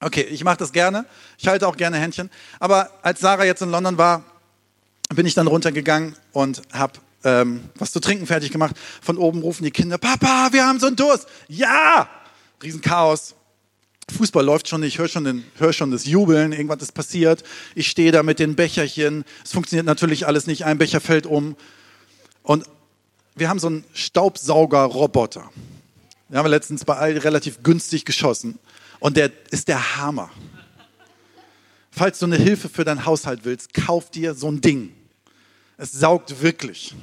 Okay, 0.01 0.23
ich 0.23 0.43
mache 0.43 0.57
das 0.57 0.73
gerne. 0.73 1.07
Ich 1.39 1.47
halte 1.47 1.69
auch 1.69 1.77
gerne 1.77 1.97
Händchen. 1.99 2.29
Aber 2.59 2.91
als 3.03 3.21
Sarah 3.21 3.45
jetzt 3.45 3.63
in 3.63 3.71
London 3.71 3.99
war, 3.99 4.25
bin 5.15 5.27
ich 5.27 5.35
dann 5.35 5.47
runtergegangen 5.47 6.17
und 6.33 6.63
habe 6.73 6.95
ähm, 7.25 7.71
was 7.77 7.93
zu 7.93 8.01
trinken 8.01 8.27
fertig 8.27 8.51
gemacht. 8.51 8.75
Von 9.01 9.17
oben 9.17 9.43
rufen 9.43 9.63
die 9.65 9.71
Kinder, 9.71 9.99
Papa, 9.99 10.49
wir 10.53 10.67
haben 10.67 10.81
so 10.81 10.89
einen 10.89 10.97
Durst. 10.97 11.29
Ja! 11.49 12.09
Riesenchaos. 12.63 13.35
Fußball 14.11 14.45
läuft 14.45 14.69
schon, 14.69 14.83
ich 14.83 14.99
höre 14.99 15.09
schon, 15.09 15.45
hör 15.57 15.73
schon 15.73 15.91
das 15.91 16.07
Jubeln, 16.07 16.53
irgendwas 16.53 16.83
ist 16.83 16.93
passiert. 16.93 17.45
Ich 17.75 17.89
stehe 17.89 18.13
da 18.13 18.23
mit 18.23 18.39
den 18.39 18.57
Becherchen. 18.57 19.25
Es 19.45 19.53
funktioniert 19.53 19.87
natürlich 19.87 20.27
alles 20.27 20.47
nicht, 20.47 20.65
ein 20.65 20.79
Becher 20.79 21.01
fällt 21.01 21.27
um. 21.27 21.57
Und 22.43 22.65
wir 23.35 23.49
haben 23.49 23.59
so 23.59 23.69
einen 23.69 23.85
Staubsauger-Roboter. 23.95 25.51
Den 26.29 26.37
haben 26.37 26.45
wir 26.45 26.51
letztens 26.51 26.85
bei 26.85 26.97
Aldi 26.97 27.21
relativ 27.21 27.63
günstig 27.63 28.05
geschossen. 28.05 28.59
Und 29.01 29.17
der 29.17 29.31
ist 29.51 29.69
der 29.69 29.97
Hammer. 29.97 30.31
Falls 31.91 32.19
du 32.19 32.27
eine 32.27 32.37
Hilfe 32.37 32.69
für 32.69 32.85
deinen 32.85 33.05
Haushalt 33.05 33.45
willst, 33.45 33.75
kauf 33.75 34.11
dir 34.11 34.35
so 34.35 34.51
ein 34.51 34.61
Ding. 34.61 34.95
Es 35.77 35.93
saugt 35.93 36.43
wirklich. 36.43 36.95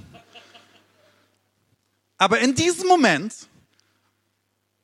Aber 2.18 2.40
in 2.40 2.56
diesem 2.56 2.88
Moment 2.88 3.34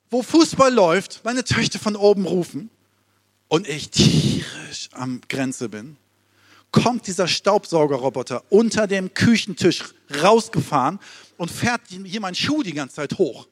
wo 0.10 0.22
Fußball 0.22 0.74
läuft, 0.74 1.22
meine 1.24 1.44
Töchter 1.44 1.80
von 1.80 1.96
oben 1.96 2.26
rufen 2.26 2.70
und 3.48 3.68
ich 3.68 3.90
tierisch 3.90 4.90
am 4.92 5.22
Grenze 5.28 5.70
bin, 5.70 5.98
kommt 6.72 7.08
dieser 7.08 7.28
Staubsaugerroboter 7.28 8.44
unter 8.50 8.88
dem 8.88 9.14
Küchentisch 9.14 9.84
rausgefahren 10.22 11.00
und 11.38 11.50
fährt 11.50 11.82
hier 11.88 12.20
meinen 12.20 12.36
Schuh 12.36 12.64
die 12.64 12.74
ganze 12.74 12.96
Zeit 12.96 13.18
hoch. 13.18 13.48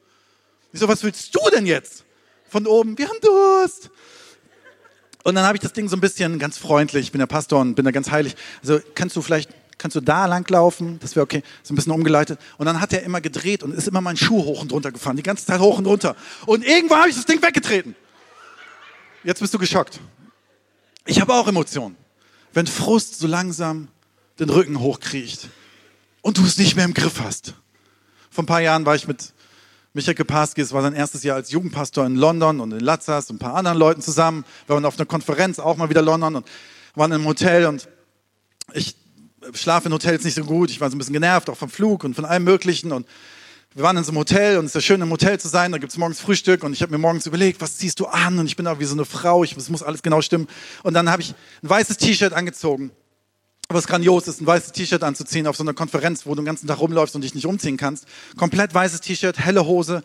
Ich 0.72 0.80
so, 0.80 0.88
was 0.88 1.02
willst 1.02 1.34
du 1.34 1.40
denn 1.50 1.66
jetzt? 1.66 2.04
Von 2.48 2.66
oben, 2.66 2.98
wir 2.98 3.08
haben 3.08 3.18
Durst. 3.20 3.90
Und 5.22 5.36
dann 5.36 5.44
habe 5.44 5.56
ich 5.56 5.62
das 5.62 5.72
Ding 5.72 5.88
so 5.88 5.96
ein 5.96 6.00
bisschen 6.00 6.38
ganz 6.38 6.58
freundlich, 6.58 7.06
ich 7.06 7.12
bin 7.12 7.18
der 7.18 7.26
Pastor 7.26 7.60
und 7.60 7.74
bin 7.74 7.86
da 7.86 7.90
ganz 7.90 8.10
heilig. 8.10 8.36
Also 8.60 8.80
kannst 8.94 9.16
du 9.16 9.22
vielleicht 9.22 9.50
kannst 9.84 9.96
du 9.96 10.00
da 10.00 10.24
lang 10.24 10.48
laufen? 10.48 10.98
Das 11.00 11.14
wäre 11.14 11.24
okay. 11.24 11.42
So 11.62 11.74
ein 11.74 11.76
bisschen 11.76 11.92
umgeleitet. 11.92 12.40
Und 12.56 12.64
dann 12.64 12.80
hat 12.80 12.94
er 12.94 13.02
immer 13.02 13.20
gedreht 13.20 13.62
und 13.62 13.74
ist 13.74 13.86
immer 13.86 14.00
mein 14.00 14.16
Schuh 14.16 14.42
hoch 14.42 14.62
und 14.62 14.72
runter 14.72 14.90
gefahren. 14.90 15.18
Die 15.18 15.22
ganze 15.22 15.44
Zeit 15.44 15.60
hoch 15.60 15.76
und 15.76 15.84
runter. 15.84 16.16
Und 16.46 16.64
irgendwann 16.64 17.00
habe 17.00 17.10
ich 17.10 17.16
das 17.16 17.26
Ding 17.26 17.42
weggetreten. 17.42 17.94
Jetzt 19.24 19.40
bist 19.40 19.52
du 19.52 19.58
geschockt. 19.58 20.00
Ich 21.04 21.20
habe 21.20 21.34
auch 21.34 21.46
Emotionen. 21.48 21.96
Wenn 22.54 22.66
Frust 22.66 23.18
so 23.18 23.26
langsam 23.26 23.88
den 24.38 24.48
Rücken 24.48 24.80
hochkriecht 24.80 25.50
und 26.22 26.38
du 26.38 26.46
es 26.46 26.56
nicht 26.56 26.76
mehr 26.76 26.86
im 26.86 26.94
Griff 26.94 27.20
hast. 27.20 27.52
Vor 28.30 28.44
ein 28.44 28.46
paar 28.46 28.62
Jahren 28.62 28.86
war 28.86 28.94
ich 28.94 29.06
mit 29.06 29.34
Michael 29.92 30.14
Keparski, 30.14 30.62
es 30.62 30.72
war 30.72 30.80
sein 30.80 30.94
erstes 30.94 31.24
Jahr 31.24 31.36
als 31.36 31.50
Jugendpastor 31.50 32.06
in 32.06 32.16
London 32.16 32.60
und 32.60 32.72
in 32.72 32.80
Lazzas 32.80 33.28
und 33.28 33.36
ein 33.36 33.38
paar 33.38 33.54
anderen 33.54 33.76
Leuten 33.76 34.00
zusammen. 34.00 34.46
Wir 34.66 34.76
waren 34.76 34.86
auf 34.86 34.98
einer 34.98 35.04
Konferenz, 35.04 35.58
auch 35.58 35.76
mal 35.76 35.90
wieder 35.90 36.00
London 36.00 36.36
und 36.36 36.46
waren 36.94 37.12
im 37.12 37.26
Hotel 37.26 37.66
und 37.66 37.86
ich 38.72 39.03
Schlaf 39.52 39.84
in 39.86 39.92
Hotels 39.92 40.24
nicht 40.24 40.34
so 40.34 40.44
gut. 40.44 40.70
Ich 40.70 40.80
war 40.80 40.90
so 40.90 40.96
ein 40.96 40.98
bisschen 40.98 41.12
genervt, 41.12 41.50
auch 41.50 41.56
vom 41.56 41.68
Flug 41.68 42.04
und 42.04 42.14
von 42.14 42.24
allem 42.24 42.44
Möglichen. 42.44 42.92
Und 42.92 43.06
wir 43.74 43.82
waren 43.82 43.96
in 43.96 44.04
so 44.04 44.12
einem 44.12 44.18
Hotel 44.18 44.58
und 44.58 44.66
es 44.66 44.70
ist 44.70 44.74
ja 44.76 44.80
schön, 44.80 45.00
im 45.00 45.10
Hotel 45.10 45.38
zu 45.38 45.48
sein. 45.48 45.72
Da 45.72 45.78
gibt 45.78 45.92
es 45.92 45.98
morgens 45.98 46.20
Frühstück 46.20 46.62
und 46.62 46.72
ich 46.72 46.82
habe 46.82 46.92
mir 46.92 46.98
morgens 46.98 47.26
überlegt, 47.26 47.60
was 47.60 47.76
ziehst 47.76 47.98
du 48.00 48.06
an? 48.06 48.38
Und 48.38 48.46
ich 48.46 48.56
bin 48.56 48.64
da 48.64 48.78
wie 48.78 48.84
so 48.84 48.94
eine 48.94 49.04
Frau. 49.04 49.44
Ich, 49.44 49.56
es 49.56 49.68
muss 49.68 49.82
alles 49.82 50.02
genau 50.02 50.20
stimmen. 50.20 50.46
Und 50.82 50.94
dann 50.94 51.10
habe 51.10 51.22
ich 51.22 51.34
ein 51.62 51.68
weißes 51.70 51.96
T-Shirt 51.96 52.32
angezogen. 52.32 52.90
Was 53.68 53.86
grandios 53.86 54.28
ist, 54.28 54.40
ein 54.40 54.46
weißes 54.46 54.72
T-Shirt 54.72 55.02
anzuziehen 55.02 55.46
auf 55.46 55.56
so 55.56 55.64
einer 55.64 55.72
Konferenz, 55.72 56.26
wo 56.26 56.30
du 56.30 56.42
den 56.42 56.44
ganzen 56.44 56.66
Tag 56.66 56.80
rumläufst 56.80 57.16
und 57.16 57.22
dich 57.22 57.34
nicht 57.34 57.46
umziehen 57.46 57.76
kannst. 57.76 58.06
Komplett 58.36 58.74
weißes 58.74 59.00
T-Shirt, 59.00 59.38
helle 59.38 59.64
Hose, 59.66 60.04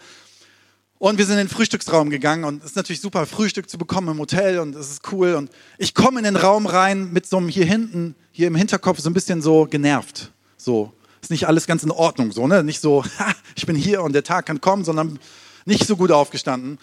und 0.99 1.17
wir 1.17 1.25
sind 1.25 1.35
in 1.35 1.47
den 1.47 1.49
Frühstücksraum 1.49 2.09
gegangen 2.09 2.43
und 2.43 2.61
es 2.61 2.71
ist 2.71 2.75
natürlich 2.75 2.99
super, 2.99 3.25
Frühstück 3.25 3.69
zu 3.69 3.77
bekommen 3.77 4.09
im 4.09 4.19
Hotel 4.19 4.59
und 4.59 4.75
es 4.75 4.91
ist 4.91 5.11
cool. 5.13 5.35
Und 5.35 5.49
ich 5.77 5.95
komme 5.95 6.19
in 6.19 6.25
den 6.25 6.35
Raum 6.35 6.65
rein 6.65 7.13
mit 7.13 7.25
so 7.25 7.37
einem 7.37 7.47
hier 7.47 7.65
hinten, 7.65 8.15
hier 8.33 8.47
im 8.47 8.55
Hinterkopf 8.55 8.99
so 8.99 9.09
ein 9.09 9.13
bisschen 9.13 9.41
so 9.41 9.65
genervt. 9.65 10.31
So, 10.57 10.91
ist 11.21 11.31
nicht 11.31 11.47
alles 11.47 11.67
ganz 11.67 11.83
in 11.83 11.91
Ordnung, 11.91 12.33
so, 12.33 12.47
ne? 12.47 12.65
Nicht 12.65 12.81
so, 12.81 13.05
ha, 13.19 13.33
ich 13.55 13.65
bin 13.65 13.77
hier 13.77 14.03
und 14.03 14.11
der 14.11 14.25
Tag 14.25 14.45
kann 14.45 14.59
kommen, 14.59 14.83
sondern 14.83 15.19
nicht 15.63 15.87
so 15.87 15.95
gut 15.95 16.11
aufgestanden. 16.11 16.79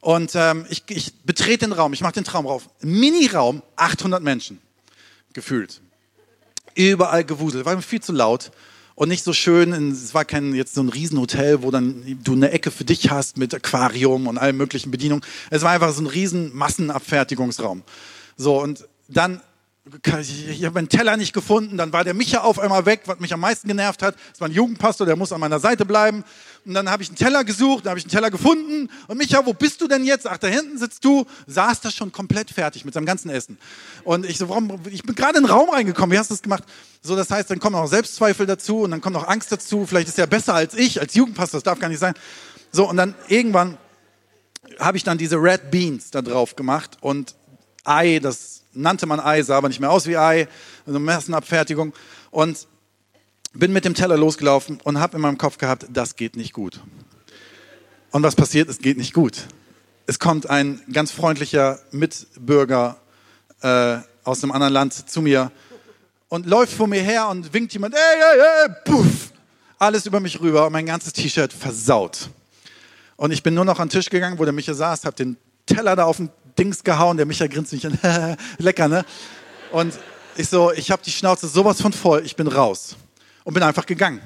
Und 0.00 0.32
ähm, 0.34 0.64
ich, 0.70 0.84
ich 0.88 1.12
betrete 1.24 1.66
den 1.66 1.72
Raum, 1.72 1.92
ich 1.92 2.00
mache 2.00 2.14
den 2.14 2.24
Traum 2.24 2.46
rauf. 2.46 2.70
Mini-Raum, 2.80 3.62
800 3.76 4.22
Menschen, 4.22 4.58
gefühlt. 5.34 5.82
Überall 6.74 7.24
gewuselt, 7.24 7.66
war 7.66 7.76
mir 7.76 7.82
viel 7.82 8.00
zu 8.00 8.12
laut 8.12 8.52
und 9.00 9.08
nicht 9.08 9.24
so 9.24 9.32
schön. 9.32 9.72
Es 9.92 10.12
war 10.12 10.26
kein 10.26 10.54
jetzt 10.54 10.74
so 10.74 10.82
ein 10.82 10.90
Riesenhotel, 10.90 11.62
wo 11.62 11.70
dann 11.70 12.18
du 12.22 12.32
eine 12.32 12.50
Ecke 12.50 12.70
für 12.70 12.84
dich 12.84 13.10
hast 13.10 13.38
mit 13.38 13.54
Aquarium 13.54 14.26
und 14.26 14.36
allen 14.36 14.58
möglichen 14.58 14.90
Bedienungen. 14.90 15.24
Es 15.48 15.62
war 15.62 15.70
einfach 15.70 15.90
so 15.94 16.02
ein 16.02 16.06
riesen 16.06 16.54
Massenabfertigungsraum. 16.54 17.82
So 18.36 18.60
und 18.60 18.86
dann 19.08 19.40
ich 20.20 20.64
habe 20.64 20.74
meinen 20.74 20.90
Teller 20.90 21.16
nicht 21.16 21.32
gefunden, 21.32 21.78
dann 21.78 21.92
war 21.92 22.04
der 22.04 22.12
Micha 22.12 22.40
auf 22.40 22.58
einmal 22.58 22.84
weg, 22.84 23.02
was 23.06 23.18
mich 23.18 23.32
am 23.32 23.40
meisten 23.40 23.66
genervt 23.66 24.02
hat. 24.02 24.14
Das 24.30 24.40
war 24.40 24.48
ein 24.48 24.52
Jugendpastor, 24.52 25.06
der 25.06 25.16
muss 25.16 25.32
an 25.32 25.40
meiner 25.40 25.58
Seite 25.58 25.86
bleiben. 25.86 26.22
Und 26.66 26.74
dann 26.74 26.90
habe 26.90 27.02
ich 27.02 27.08
einen 27.08 27.16
Teller 27.16 27.44
gesucht, 27.44 27.86
dann 27.86 27.90
habe 27.90 27.98
ich 27.98 28.04
einen 28.04 28.10
Teller 28.10 28.30
gefunden. 28.30 28.90
Und 29.08 29.16
Micha, 29.16 29.44
wo 29.46 29.54
bist 29.54 29.80
du 29.80 29.88
denn 29.88 30.04
jetzt? 30.04 30.26
Ach, 30.26 30.36
da 30.36 30.48
hinten 30.48 30.76
sitzt 30.76 31.02
du. 31.04 31.24
Saß 31.46 31.80
da 31.80 31.90
schon 31.90 32.12
komplett 32.12 32.50
fertig 32.50 32.84
mit 32.84 32.92
seinem 32.92 33.06
ganzen 33.06 33.30
Essen. 33.30 33.58
Und 34.04 34.26
ich 34.26 34.36
so, 34.36 34.50
warum, 34.50 34.80
ich 34.90 35.02
bin 35.02 35.14
gerade 35.14 35.38
in 35.38 35.44
den 35.44 35.50
Raum 35.50 35.70
reingekommen, 35.70 36.12
wie 36.12 36.18
hast 36.18 36.30
du 36.30 36.34
das 36.34 36.42
gemacht? 36.42 36.64
So, 37.00 37.16
das 37.16 37.30
heißt, 37.30 37.50
dann 37.50 37.58
kommen 37.58 37.76
auch 37.76 37.86
Selbstzweifel 37.86 38.44
dazu 38.44 38.80
und 38.80 38.90
dann 38.90 39.00
kommt 39.00 39.16
auch 39.16 39.26
Angst 39.26 39.50
dazu. 39.50 39.86
Vielleicht 39.86 40.08
ist 40.08 40.18
er 40.18 40.26
besser 40.26 40.54
als 40.54 40.74
ich, 40.74 41.00
als 41.00 41.14
Jugendpastor, 41.14 41.58
das 41.58 41.64
darf 41.64 41.78
gar 41.78 41.88
nicht 41.88 42.00
sein. 42.00 42.12
So, 42.70 42.88
und 42.88 42.98
dann 42.98 43.14
irgendwann 43.28 43.78
habe 44.78 44.98
ich 44.98 45.04
dann 45.04 45.16
diese 45.16 45.36
Red 45.36 45.70
Beans 45.70 46.10
da 46.10 46.20
drauf 46.20 46.54
gemacht 46.54 46.98
und 47.00 47.34
Ei, 47.84 48.18
das 48.18 48.59
nannte 48.72 49.06
man 49.06 49.20
Ei, 49.20 49.42
sah 49.42 49.58
aber 49.58 49.68
nicht 49.68 49.80
mehr 49.80 49.90
aus 49.90 50.06
wie 50.06 50.16
Ei, 50.16 50.48
eine 50.86 50.98
Massenabfertigung. 50.98 51.92
Und 52.30 52.66
bin 53.52 53.72
mit 53.72 53.84
dem 53.84 53.94
Teller 53.94 54.16
losgelaufen 54.16 54.80
und 54.84 55.00
habe 55.00 55.16
in 55.16 55.22
meinem 55.22 55.38
Kopf 55.38 55.58
gehabt, 55.58 55.86
das 55.90 56.16
geht 56.16 56.36
nicht 56.36 56.52
gut. 56.52 56.80
Und 58.10 58.22
was 58.22 58.36
passiert? 58.36 58.68
Es 58.68 58.78
geht 58.78 58.96
nicht 58.96 59.12
gut. 59.12 59.46
Es 60.06 60.18
kommt 60.18 60.48
ein 60.48 60.80
ganz 60.92 61.12
freundlicher 61.12 61.78
Mitbürger 61.92 63.00
äh, 63.62 63.98
aus 64.24 64.42
einem 64.42 64.52
anderen 64.52 64.72
Land 64.72 65.10
zu 65.10 65.22
mir 65.22 65.52
und 66.28 66.46
läuft 66.46 66.72
vor 66.72 66.86
mir 66.86 67.02
her 67.02 67.28
und 67.28 67.52
winkt 67.52 67.72
jemand, 67.72 67.94
ey, 67.94 68.00
ey, 68.00 68.40
ey, 68.40 68.74
puff, 68.84 69.32
alles 69.78 70.06
über 70.06 70.20
mich 70.20 70.40
rüber 70.40 70.66
und 70.66 70.72
mein 70.72 70.86
ganzes 70.86 71.12
T-Shirt 71.12 71.52
versaut. 71.52 72.30
Und 73.16 73.32
ich 73.32 73.42
bin 73.42 73.54
nur 73.54 73.64
noch 73.64 73.78
an 73.78 73.88
den 73.88 73.92
Tisch 73.92 74.10
gegangen, 74.10 74.38
wo 74.38 74.44
der 74.44 74.52
Micha 74.52 74.74
saß, 74.74 75.04
habe 75.04 75.16
den 75.16 75.36
Teller 75.66 75.94
da 75.94 76.04
auf 76.04 76.16
den 76.16 76.30
Dings 76.58 76.84
gehauen. 76.84 77.16
Der 77.16 77.26
Micha 77.26 77.46
grinst 77.46 77.72
mich 77.72 77.86
an. 77.86 77.98
Lecker, 78.58 78.88
ne? 78.88 79.04
Und 79.72 79.94
ich 80.36 80.48
so, 80.48 80.72
ich 80.72 80.90
habe 80.90 81.02
die 81.04 81.10
Schnauze 81.10 81.48
sowas 81.48 81.80
von 81.80 81.92
voll, 81.92 82.22
ich 82.24 82.36
bin 82.36 82.46
raus. 82.46 82.96
Und 83.44 83.54
bin 83.54 83.62
einfach 83.62 83.86
gegangen. 83.86 84.20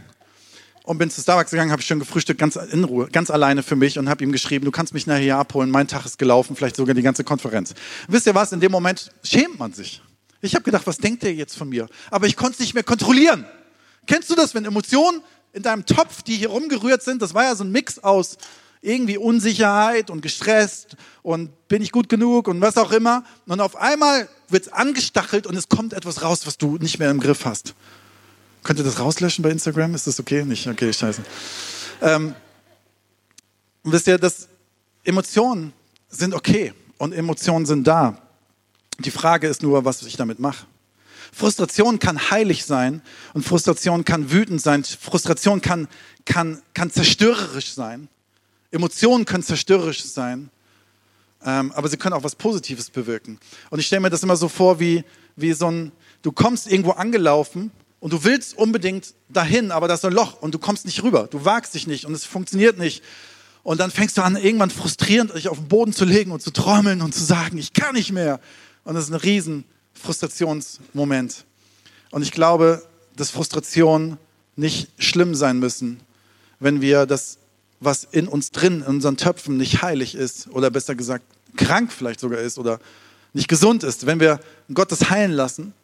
Und 0.85 0.99
bin 0.99 1.11
zu 1.11 1.23
Starbucks 1.23 1.51
gegangen, 1.51 1.73
habe 1.73 1.81
schön 1.81 1.99
gefrühstückt, 1.99 2.39
ganz 2.39 2.57
in 2.57 2.85
Ruhe, 2.85 3.09
ganz 3.11 3.31
alleine 3.31 3.63
für 3.63 3.75
mich 3.75 3.99
und 3.99 4.09
habe 4.09 4.23
ihm 4.23 4.33
geschrieben, 4.33 4.67
du 4.67 4.71
kannst 4.71 4.93
mich 4.93 5.07
nachher 5.07 5.23
hier 5.23 5.37
abholen, 5.39 5.71
mein 5.71 5.89
Tag 5.89 6.05
ist 6.05 6.19
gelaufen, 6.19 6.57
vielleicht 6.57 6.77
sogar 6.77 6.95
die 6.95 7.01
ganze 7.01 7.25
Konferenz. 7.25 7.73
Wisst 8.07 8.27
ihr 8.27 8.35
was, 8.35 8.53
in 8.53 8.61
dem 8.61 8.71
Moment 8.71 9.11
schämt 9.23 9.59
man 9.59 9.73
sich. 9.73 10.03
Ich 10.43 10.55
habe 10.55 10.63
gedacht, 10.63 10.87
was 10.87 10.99
denkt 10.99 11.23
der 11.23 11.33
jetzt 11.33 11.57
von 11.57 11.71
mir? 11.71 11.89
Aber 12.11 12.27
ich 12.27 12.37
konnte 12.37 12.55
es 12.55 12.59
nicht 12.61 12.75
mehr 12.75 12.83
kontrollieren. 12.83 13.47
Kennst 14.07 14.29
du 14.29 14.35
das, 14.35 14.55
wenn 14.55 14.67
Emotionen 14.67 15.23
in 15.55 15.63
deinem 15.63 15.87
Topf, 15.87 16.23
die 16.23 16.37
hier 16.37 16.51
rumgerührt 16.51 17.03
sind, 17.03 17.23
das 17.23 17.33
war 17.33 17.45
ja 17.45 17.55
so 17.55 17.65
ein 17.65 17.73
Mix 17.73 17.99
aus 18.01 18.37
irgendwie 18.85 19.17
Unsicherheit 19.17 20.11
und 20.11 20.21
gestresst 20.21 20.97
und 21.23 21.69
bin 21.69 21.83
ich 21.83 21.91
gut 21.91 22.09
genug 22.09 22.49
und 22.49 22.61
was 22.61 22.77
auch 22.77 22.93
immer. 22.93 23.25
Und 23.47 23.61
auf 23.61 23.77
einmal 23.77 24.29
wird 24.49 24.67
es 24.67 24.73
angestachelt 24.73 25.47
und 25.47 25.57
es 25.57 25.69
kommt 25.69 25.95
etwas 25.95 26.23
raus, 26.23 26.47
was 26.47 26.59
du 26.59 26.77
nicht 26.77 26.99
mehr 26.99 27.11
im 27.11 27.19
Griff 27.19 27.45
hast. 27.47 27.75
Könnt 28.63 28.79
ihr 28.79 28.85
das 28.85 28.99
rauslöschen 28.99 29.43
bei 29.43 29.51
Instagram? 29.51 29.95
Ist 29.95 30.07
das 30.07 30.21
okay? 30.21 30.45
Nicht? 30.45 30.67
Okay, 30.67 30.93
scheiße. 30.93 31.23
Ähm, 32.03 32.35
wisst 33.83 34.07
ihr, 34.07 34.19
dass 34.19 34.49
Emotionen 35.03 35.73
sind 36.09 36.35
okay 36.35 36.75
und 36.99 37.13
Emotionen 37.13 37.67
sind 37.67 37.87
da. 37.87 38.19
Die 38.99 39.11
Frage 39.11 39.49
ist 39.49 39.63
nur, 39.63 39.85
was 39.85 40.03
ich 40.03 40.17
damit 40.17 40.39
mache. 40.39 40.67
Frustration 41.33 41.99
kann 41.99 42.31
heilig 42.31 42.65
sein 42.65 43.03
und 43.33 43.45
Frustration 43.45 44.05
kann 44.05 44.31
wütend 44.31 44.61
sein. 44.61 44.85
Frustration 44.85 45.61
kann, 45.61 45.89
kann, 46.25 46.63
kann 46.75 46.91
zerstörerisch 46.91 47.73
sein. 47.73 48.09
Emotionen 48.75 49.25
können 49.25 49.45
zerstörerisch 49.45 50.03
sein, 50.03 50.51
ähm, 51.45 51.73
aber 51.73 51.89
sie 51.89 51.97
können 51.97 52.15
auch 52.15 52.25
was 52.25 52.35
Positives 52.35 52.91
bewirken. 52.91 53.39
Und 53.71 53.79
ich 53.79 53.87
stelle 53.87 54.01
mir 54.01 54.11
das 54.11 54.23
immer 54.23 54.37
so 54.37 54.49
vor, 54.49 54.81
wie, 54.81 55.05
wie 55.37 55.53
so 55.53 55.71
ein, 55.71 55.93
du 56.23 56.33
kommst 56.33 56.71
irgendwo 56.71 56.91
angelaufen 56.91 57.71
und 58.01 58.13
du 58.13 58.25
willst 58.25 58.59
unbedingt 58.59 59.15
dahin, 59.29 59.71
aber 59.71 59.87
da 59.87 59.95
ist 59.95 60.05
ein 60.05 60.13
Loch 60.13 60.43
und 60.43 60.55
du 60.55 60.59
kommst 60.59 60.87
nicht 60.87 61.03
rüber. 61.05 61.29
Du 61.31 61.45
wagst 61.45 61.75
dich 61.75 61.87
nicht 61.87 62.05
und 62.05 62.15
es 62.15 62.25
funktioniert 62.25 62.77
nicht. 62.77 63.03
Und 63.63 63.79
dann 63.81 63.91
fängst 63.93 64.19
du 64.19 64.23
an, 64.23 64.37
irgendwann 64.37 64.71
frustrierend 64.71 65.35
dich 65.35 65.49
auf 65.49 65.59
den 65.59 65.69
Boden 65.69 65.93
zu 65.93 66.05
legen 66.05 66.33
und 66.33 66.43
zu 66.43 66.51
trommeln 66.51 67.01
und 67.01 67.15
zu 67.15 67.25
sagen, 67.25 67.57
ich 67.57 67.73
kann 67.73 67.95
nicht 67.95 68.11
mehr. 68.11 68.41
Und 68.83 68.95
das 68.95 69.05
ist 69.05 69.11
ein 69.11 69.17
riesen 69.17 69.65
Frustrationsmoment. 69.95 71.45
Und 72.11 72.23
ich 72.23 72.33
glaube, 72.33 72.83
dass 73.17 73.31
Frustrationen 73.31 74.19
nicht 74.57 74.89
schlimm 74.99 75.35
sein 75.35 75.61
müssen, 75.61 76.01
wenn 76.59 76.81
wir 76.81 77.07
das 77.07 77.39
was 77.81 78.05
in 78.11 78.29
uns 78.29 78.51
drin, 78.51 78.81
in 78.81 78.97
unseren 78.97 79.17
Töpfen 79.17 79.57
nicht 79.57 79.83
heilig 79.83 80.15
ist 80.15 80.49
oder 80.49 80.71
besser 80.71 80.95
gesagt 80.95 81.25
krank 81.57 81.93
vielleicht 81.93 82.21
sogar 82.21 82.41
ist 82.41 82.59
oder 82.59 82.81
nicht 83.33 83.49
gesund 83.49 83.83
ist, 83.83 84.07
wenn 84.07 84.21
wir 84.21 84.41
Gott 84.73 84.93
das 84.93 85.11
heilen 85.11 85.33
lassen 85.33 85.75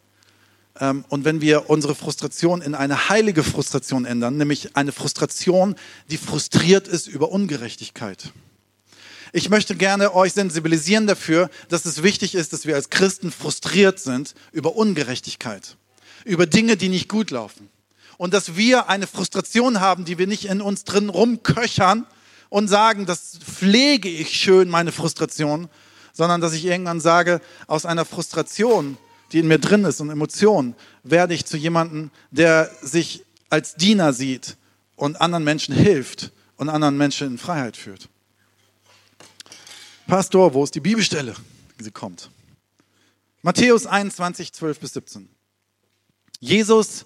ähm, 0.79 1.05
und 1.09 1.25
wenn 1.25 1.41
wir 1.41 1.69
unsere 1.69 1.95
Frustration 1.95 2.61
in 2.61 2.75
eine 2.75 3.09
heilige 3.09 3.43
Frustration 3.43 4.05
ändern, 4.05 4.37
nämlich 4.37 4.75
eine 4.75 4.91
Frustration, 4.91 5.75
die 6.09 6.17
frustriert 6.17 6.87
ist 6.87 7.07
über 7.07 7.29
Ungerechtigkeit. 7.31 8.31
Ich 9.33 9.49
möchte 9.49 9.75
gerne 9.75 10.13
euch 10.13 10.33
sensibilisieren 10.33 11.07
dafür, 11.07 11.49
dass 11.69 11.85
es 11.85 12.03
wichtig 12.03 12.35
ist, 12.35 12.51
dass 12.51 12.65
wir 12.65 12.75
als 12.75 12.89
Christen 12.89 13.31
frustriert 13.31 13.99
sind 13.99 14.33
über 14.51 14.75
Ungerechtigkeit, 14.75 15.77
über 16.25 16.45
Dinge, 16.45 16.75
die 16.75 16.89
nicht 16.89 17.07
gut 17.07 17.31
laufen. 17.31 17.69
Und 18.21 18.35
dass 18.35 18.55
wir 18.55 18.87
eine 18.87 19.07
Frustration 19.07 19.79
haben, 19.79 20.05
die 20.05 20.19
wir 20.19 20.27
nicht 20.27 20.45
in 20.45 20.61
uns 20.61 20.83
drin 20.83 21.09
rumköchern 21.09 22.05
und 22.49 22.67
sagen, 22.67 23.07
das 23.07 23.39
pflege 23.39 24.09
ich 24.09 24.39
schön, 24.39 24.69
meine 24.69 24.91
Frustration, 24.91 25.69
sondern 26.13 26.39
dass 26.39 26.53
ich 26.53 26.65
irgendwann 26.65 26.99
sage, 26.99 27.41
aus 27.65 27.83
einer 27.83 28.05
Frustration, 28.05 28.99
die 29.31 29.39
in 29.39 29.47
mir 29.47 29.57
drin 29.57 29.85
ist 29.85 30.01
und 30.01 30.11
Emotionen, 30.11 30.75
werde 31.01 31.33
ich 31.33 31.47
zu 31.47 31.57
jemandem, 31.57 32.11
der 32.29 32.69
sich 32.83 33.25
als 33.49 33.73
Diener 33.73 34.13
sieht 34.13 34.55
und 34.95 35.19
anderen 35.19 35.43
Menschen 35.43 35.73
hilft 35.73 36.31
und 36.57 36.69
anderen 36.69 36.97
Menschen 36.97 37.25
in 37.25 37.37
Freiheit 37.39 37.75
führt. 37.75 38.07
Pastor, 40.05 40.53
wo 40.53 40.63
ist 40.63 40.75
die 40.75 40.79
Bibelstelle? 40.79 41.33
Sie 41.79 41.89
kommt. 41.89 42.29
Matthäus 43.41 43.87
21, 43.87 44.53
12 44.53 44.79
bis 44.79 44.93
17. 44.93 45.27
Jesus 46.39 47.05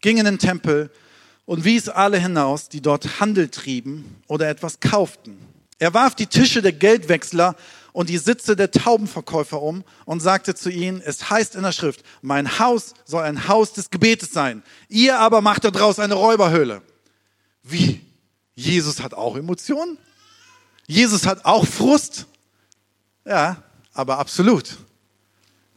ging 0.00 0.18
in 0.18 0.24
den 0.24 0.38
Tempel 0.38 0.90
und 1.46 1.64
wies 1.64 1.88
alle 1.88 2.18
hinaus, 2.18 2.68
die 2.68 2.80
dort 2.80 3.20
Handel 3.20 3.48
trieben 3.48 4.16
oder 4.28 4.48
etwas 4.48 4.80
kauften. 4.80 5.38
Er 5.78 5.94
warf 5.94 6.14
die 6.14 6.26
Tische 6.26 6.62
der 6.62 6.72
Geldwechsler 6.72 7.56
und 7.92 8.08
die 8.08 8.18
Sitze 8.18 8.54
der 8.54 8.70
Taubenverkäufer 8.70 9.60
um 9.60 9.84
und 10.04 10.20
sagte 10.20 10.54
zu 10.54 10.70
ihnen, 10.70 11.00
es 11.04 11.30
heißt 11.30 11.56
in 11.56 11.62
der 11.62 11.72
Schrift, 11.72 12.04
mein 12.22 12.58
Haus 12.58 12.94
soll 13.04 13.24
ein 13.24 13.48
Haus 13.48 13.72
des 13.72 13.90
Gebetes 13.90 14.30
sein. 14.30 14.62
Ihr 14.88 15.18
aber 15.18 15.40
macht 15.40 15.64
daraus 15.64 15.98
eine 15.98 16.14
Räuberhöhle. 16.14 16.82
Wie? 17.62 18.00
Jesus 18.54 19.00
hat 19.00 19.14
auch 19.14 19.36
Emotionen? 19.36 19.98
Jesus 20.86 21.26
hat 21.26 21.44
auch 21.44 21.66
Frust? 21.66 22.26
Ja, 23.24 23.62
aber 23.92 24.18
absolut. 24.18 24.76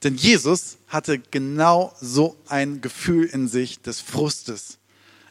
Denn 0.03 0.15
Jesus 0.15 0.77
hatte 0.87 1.19
genau 1.19 1.95
so 1.99 2.35
ein 2.47 2.81
Gefühl 2.81 3.25
in 3.25 3.47
sich 3.47 3.81
des 3.81 4.01
Frustes. 4.01 4.77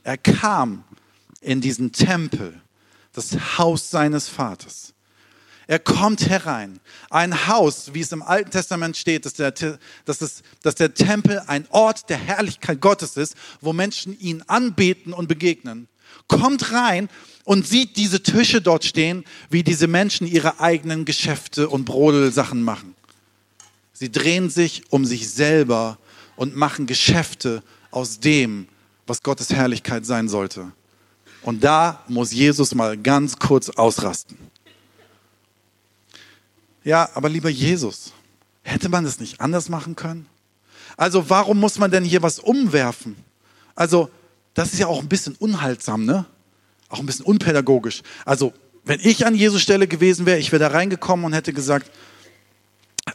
Er 0.03 0.17
kam 0.17 0.85
in 1.41 1.61
diesen 1.61 1.93
Tempel, 1.93 2.61
das 3.13 3.59
Haus 3.59 3.91
seines 3.91 4.29
Vaters. 4.29 4.95
Er 5.67 5.79
kommt 5.79 6.29
herein. 6.29 6.81
Ein 7.11 7.47
Haus, 7.47 7.95
wie 7.95 8.01
es 8.01 8.13
im 8.13 8.23
Alten 8.23 8.51
Testament 8.51 8.97
steht, 8.97 9.27
dass 9.27 9.35
der, 9.35 9.53
dass, 10.05 10.21
es, 10.21 10.43
dass 10.63 10.75
der 10.75 10.95
Tempel 10.95 11.41
ein 11.47 11.67
Ort 11.71 12.09
der 12.11 12.19
Herrlichkeit 12.19 12.81
Gottes 12.81 13.17
ist, 13.17 13.37
wo 13.61 13.73
Menschen 13.73 14.19
ihn 14.19 14.43
anbeten 14.47 15.13
und 15.13 15.29
begegnen. 15.29 15.89
Kommt 16.29 16.73
rein 16.73 17.09
und 17.45 17.67
sieht 17.67 17.97
diese 17.97 18.23
Tische 18.23 18.61
dort 18.61 18.85
stehen, 18.85 19.25
wie 19.51 19.63
diese 19.63 19.87
Menschen 19.87 20.27
ihre 20.27 20.61
eigenen 20.61 21.05
Geschäfte 21.05 21.69
und 21.69 21.85
Brodelsachen 21.85 22.63
machen. 22.63 22.95
Sie 24.03 24.11
drehen 24.11 24.51
sich 24.51 24.83
um 24.91 25.05
sich 25.05 25.31
selber 25.31 25.97
und 26.35 26.57
machen 26.57 26.89
Geschäfte 26.89 27.63
aus 27.93 28.19
dem, 28.19 28.67
was 29.07 29.23
Gottes 29.23 29.53
Herrlichkeit 29.53 30.05
sein 30.05 30.29
sollte. 30.29 30.73
Und 31.43 31.63
da 31.63 32.03
muss 32.09 32.33
Jesus 32.33 32.75
mal 32.75 32.99
ganz 32.99 33.39
kurz 33.39 33.71
ausrasten. 33.71 34.37
Ja, 36.83 37.11
aber 37.15 37.29
lieber 37.29 37.49
Jesus, 37.49 38.13
hätte 38.63 38.89
man 38.89 39.05
das 39.05 39.21
nicht 39.21 39.41
anders 39.41 39.69
machen 39.69 39.95
können? 39.95 40.27
Also 40.97 41.31
warum 41.31 41.61
muss 41.61 41.79
man 41.79 41.93
denn 41.93 42.03
hier 42.03 42.25
was 42.25 42.41
umwerfen? 42.41 43.15
Also 43.77 44.11
das 44.55 44.73
ist 44.73 44.81
ja 44.81 44.89
auch 44.89 45.01
ein 45.01 45.09
bisschen 45.09 45.37
unhaltsam, 45.37 46.05
ne? 46.07 46.25
Auch 46.89 46.99
ein 46.99 47.07
bisschen 47.07 47.25
unpädagogisch. 47.25 48.03
Also 48.25 48.53
wenn 48.85 48.99
ich 48.99 49.25
an 49.25 49.37
Jesus 49.37 49.63
Stelle 49.63 49.87
gewesen 49.87 50.27
wäre, 50.27 50.41
ich 50.41 50.51
wäre 50.51 50.59
da 50.59 50.77
reingekommen 50.77 51.25
und 51.25 51.35
hätte 51.35 51.53
gesagt, 51.53 51.89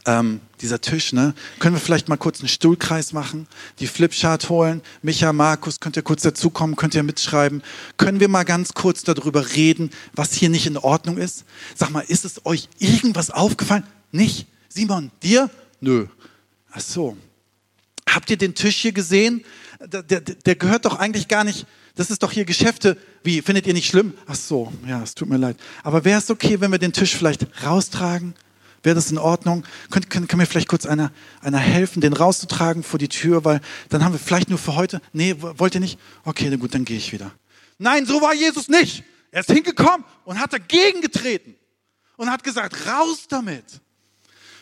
ähm, 0.08 0.40
dieser 0.62 0.80
Tisch, 0.80 1.12
ne? 1.12 1.34
Können 1.58 1.76
wir 1.76 1.80
vielleicht 1.80 2.08
mal 2.08 2.16
kurz 2.16 2.40
einen 2.40 2.48
Stuhlkreis 2.48 3.12
machen, 3.12 3.46
die 3.78 3.86
Flipchart 3.86 4.48
holen? 4.48 4.80
Micha, 5.02 5.34
Markus, 5.34 5.80
könnt 5.80 5.96
ihr 5.96 6.02
kurz 6.02 6.22
dazukommen, 6.22 6.76
könnt 6.76 6.94
ihr 6.94 7.02
mitschreiben? 7.02 7.62
Können 7.98 8.18
wir 8.18 8.28
mal 8.28 8.44
ganz 8.44 8.72
kurz 8.72 9.04
darüber 9.04 9.54
reden, 9.54 9.90
was 10.14 10.32
hier 10.32 10.48
nicht 10.48 10.66
in 10.66 10.78
Ordnung 10.78 11.18
ist? 11.18 11.44
Sag 11.76 11.90
mal, 11.90 12.00
ist 12.00 12.24
es 12.24 12.46
euch 12.46 12.70
irgendwas 12.78 13.30
aufgefallen? 13.30 13.84
Nicht? 14.10 14.46
Simon, 14.70 15.10
dir? 15.22 15.50
Nö. 15.80 16.06
Ach 16.72 16.80
so. 16.80 17.16
Habt 18.08 18.30
ihr 18.30 18.38
den 18.38 18.54
Tisch 18.54 18.76
hier 18.76 18.92
gesehen? 18.92 19.44
Der, 19.80 20.02
der, 20.02 20.20
der 20.20 20.54
gehört 20.54 20.86
doch 20.86 20.98
eigentlich 20.98 21.28
gar 21.28 21.44
nicht. 21.44 21.66
Das 21.96 22.10
ist 22.10 22.22
doch 22.22 22.32
hier 22.32 22.46
Geschäfte. 22.46 22.96
Wie, 23.22 23.42
findet 23.42 23.66
ihr 23.66 23.74
nicht 23.74 23.88
schlimm? 23.88 24.14
Ach 24.26 24.34
so, 24.34 24.72
ja, 24.86 25.02
es 25.02 25.14
tut 25.14 25.28
mir 25.28 25.36
leid. 25.36 25.56
Aber 25.82 26.04
wäre 26.06 26.18
es 26.18 26.30
okay, 26.30 26.60
wenn 26.60 26.72
wir 26.72 26.78
den 26.78 26.94
Tisch 26.94 27.14
vielleicht 27.14 27.46
raustragen? 27.62 28.34
Wäre 28.82 28.94
das 28.94 29.10
in 29.10 29.18
Ordnung? 29.18 29.64
Kann, 29.90 30.08
kann, 30.08 30.28
kann 30.28 30.38
mir 30.38 30.46
vielleicht 30.46 30.68
kurz 30.68 30.86
einer, 30.86 31.12
einer 31.40 31.58
helfen, 31.58 32.00
den 32.00 32.12
rauszutragen 32.12 32.82
vor 32.82 32.98
die 32.98 33.08
Tür, 33.08 33.44
weil 33.44 33.60
dann 33.88 34.04
haben 34.04 34.12
wir 34.12 34.18
vielleicht 34.18 34.50
nur 34.50 34.58
für 34.58 34.76
heute. 34.76 35.00
Nee, 35.12 35.36
wollt 35.38 35.74
ihr 35.74 35.80
nicht? 35.80 35.98
Okay, 36.24 36.48
na 36.50 36.56
gut, 36.56 36.74
dann 36.74 36.84
gehe 36.84 36.96
ich 36.96 37.12
wieder. 37.12 37.32
Nein, 37.78 38.06
so 38.06 38.20
war 38.20 38.34
Jesus 38.34 38.68
nicht. 38.68 39.04
Er 39.30 39.40
ist 39.40 39.50
hingekommen 39.50 40.04
und 40.24 40.40
hat 40.40 40.52
dagegen 40.52 41.00
getreten 41.00 41.54
und 42.16 42.30
hat 42.30 42.42
gesagt, 42.42 42.86
raus 42.86 43.26
damit. 43.28 43.64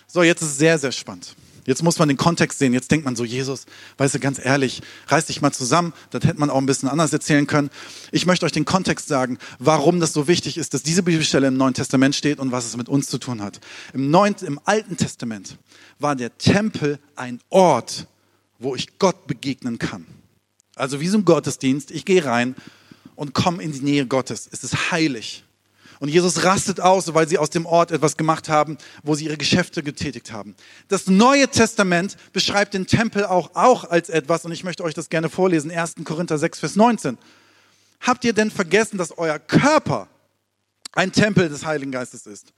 So, 0.07 0.23
jetzt 0.23 0.43
ist 0.43 0.53
es 0.53 0.59
sehr, 0.59 0.79
sehr 0.79 0.93
spannend. 0.93 1.35
Jetzt 1.67 1.83
muss 1.83 1.99
man 1.99 2.09
den 2.09 2.17
Kontext 2.17 2.59
sehen. 2.59 2.73
Jetzt 2.73 2.91
denkt 2.91 3.05
man 3.05 3.17
so, 3.17 3.25
Jesus, 3.25 3.67
weißt 3.99 4.15
du, 4.15 4.21
ganz 4.21 4.41
ehrlich, 4.43 4.83
reiß 5.09 5.27
dich 5.27 5.43
mal 5.43 5.53
zusammen. 5.53 5.93
Das 6.11 6.25
hätte 6.25 6.39
man 6.39 6.49
auch 6.49 6.59
ein 6.59 6.67
bisschen 6.67 6.89
anders 6.89 7.13
erzählen 7.13 7.47
können. 7.47 7.71
Ich 8.13 8.25
möchte 8.25 8.47
euch 8.47 8.53
den 8.53 8.65
Kontext 8.65 9.09
sagen, 9.09 9.39
warum 9.59 10.01
das 10.01 10.13
so 10.13 10.29
wichtig 10.29 10.59
ist, 10.59 10.75
dass 10.75 10.83
diese 10.83 11.03
Bibelstelle 11.03 11.49
im 11.49 11.57
Neuen 11.57 11.75
Testament 11.75 12.15
steht 12.15 12.39
und 12.39 12.53
was 12.53 12.67
es 12.67 12.77
mit 12.77 12.89
uns 12.89 13.09
zu 13.09 13.19
tun 13.19 13.43
hat. 13.43 13.61
Im, 13.93 14.11
Neuen, 14.11 14.37
im 14.47 14.61
Alten 14.65 14.97
Testament 14.97 15.59
war 15.99 16.15
der 16.15 16.39
Tempel 16.39 16.99
ein 17.17 17.41
Ort, 17.51 18.07
wo 18.59 18.75
ich 18.77 18.99
Gott 18.99 19.27
begegnen 19.27 19.79
kann. 19.79 20.07
Also 20.77 21.01
wie 21.01 21.09
so 21.09 21.19
ein 21.19 21.25
Gottesdienst. 21.25 21.91
Ich 21.91 22.05
gehe 22.05 22.25
rein 22.25 22.55
und 23.17 23.35
komme 23.35 23.63
in 23.63 23.73
die 23.73 23.81
Nähe 23.81 24.07
Gottes. 24.07 24.49
Es 24.53 24.63
ist 24.63 24.93
heilig. 24.93 25.43
Und 25.99 26.09
Jesus 26.09 26.45
rastet 26.45 26.81
aus, 26.81 27.13
weil 27.15 27.29
sie 27.29 27.39
aus 27.39 27.51
dem 27.51 27.67
Ort 27.67 27.91
etwas 27.91 28.17
gemacht 28.17 28.49
haben, 28.49 28.77
wo 29.03 29.15
sie 29.15 29.27
ihre 29.27 29.37
Geschäfte 29.37 29.83
getätigt 29.83 30.33
haben. 30.33 30.55
Das 30.89 31.07
Neue 31.07 31.49
Testament 31.49 32.17
beschreibt 32.33 32.75
den 32.75 32.87
Tempel 32.87 33.25
auch, 33.25 33.51
auch 33.55 33.85
als 33.85 34.09
etwas, 34.09 34.45
und 34.45 34.53
ich 34.53 34.65
möchte 34.65 34.85
euch 34.85 34.95
das 34.95 35.09
gerne 35.09 35.29
vorlesen, 35.31 35.71
1. 35.71 35.95
Korinther 36.05 36.39
6, 36.39 36.61
Vers 36.61 36.77
19. 36.77 37.19
Habt 38.01 38.25
ihr 38.25 38.33
denn 38.33 38.51
vergessen, 38.51 38.99
dass 38.99 39.17
euer 39.17 39.39
Körper 39.39 40.09
ein 40.93 41.13
Tempel 41.13 41.49
des 41.49 41.65
Heiligen 41.65 41.93
Geistes 41.93 42.27
ist? 42.27 42.53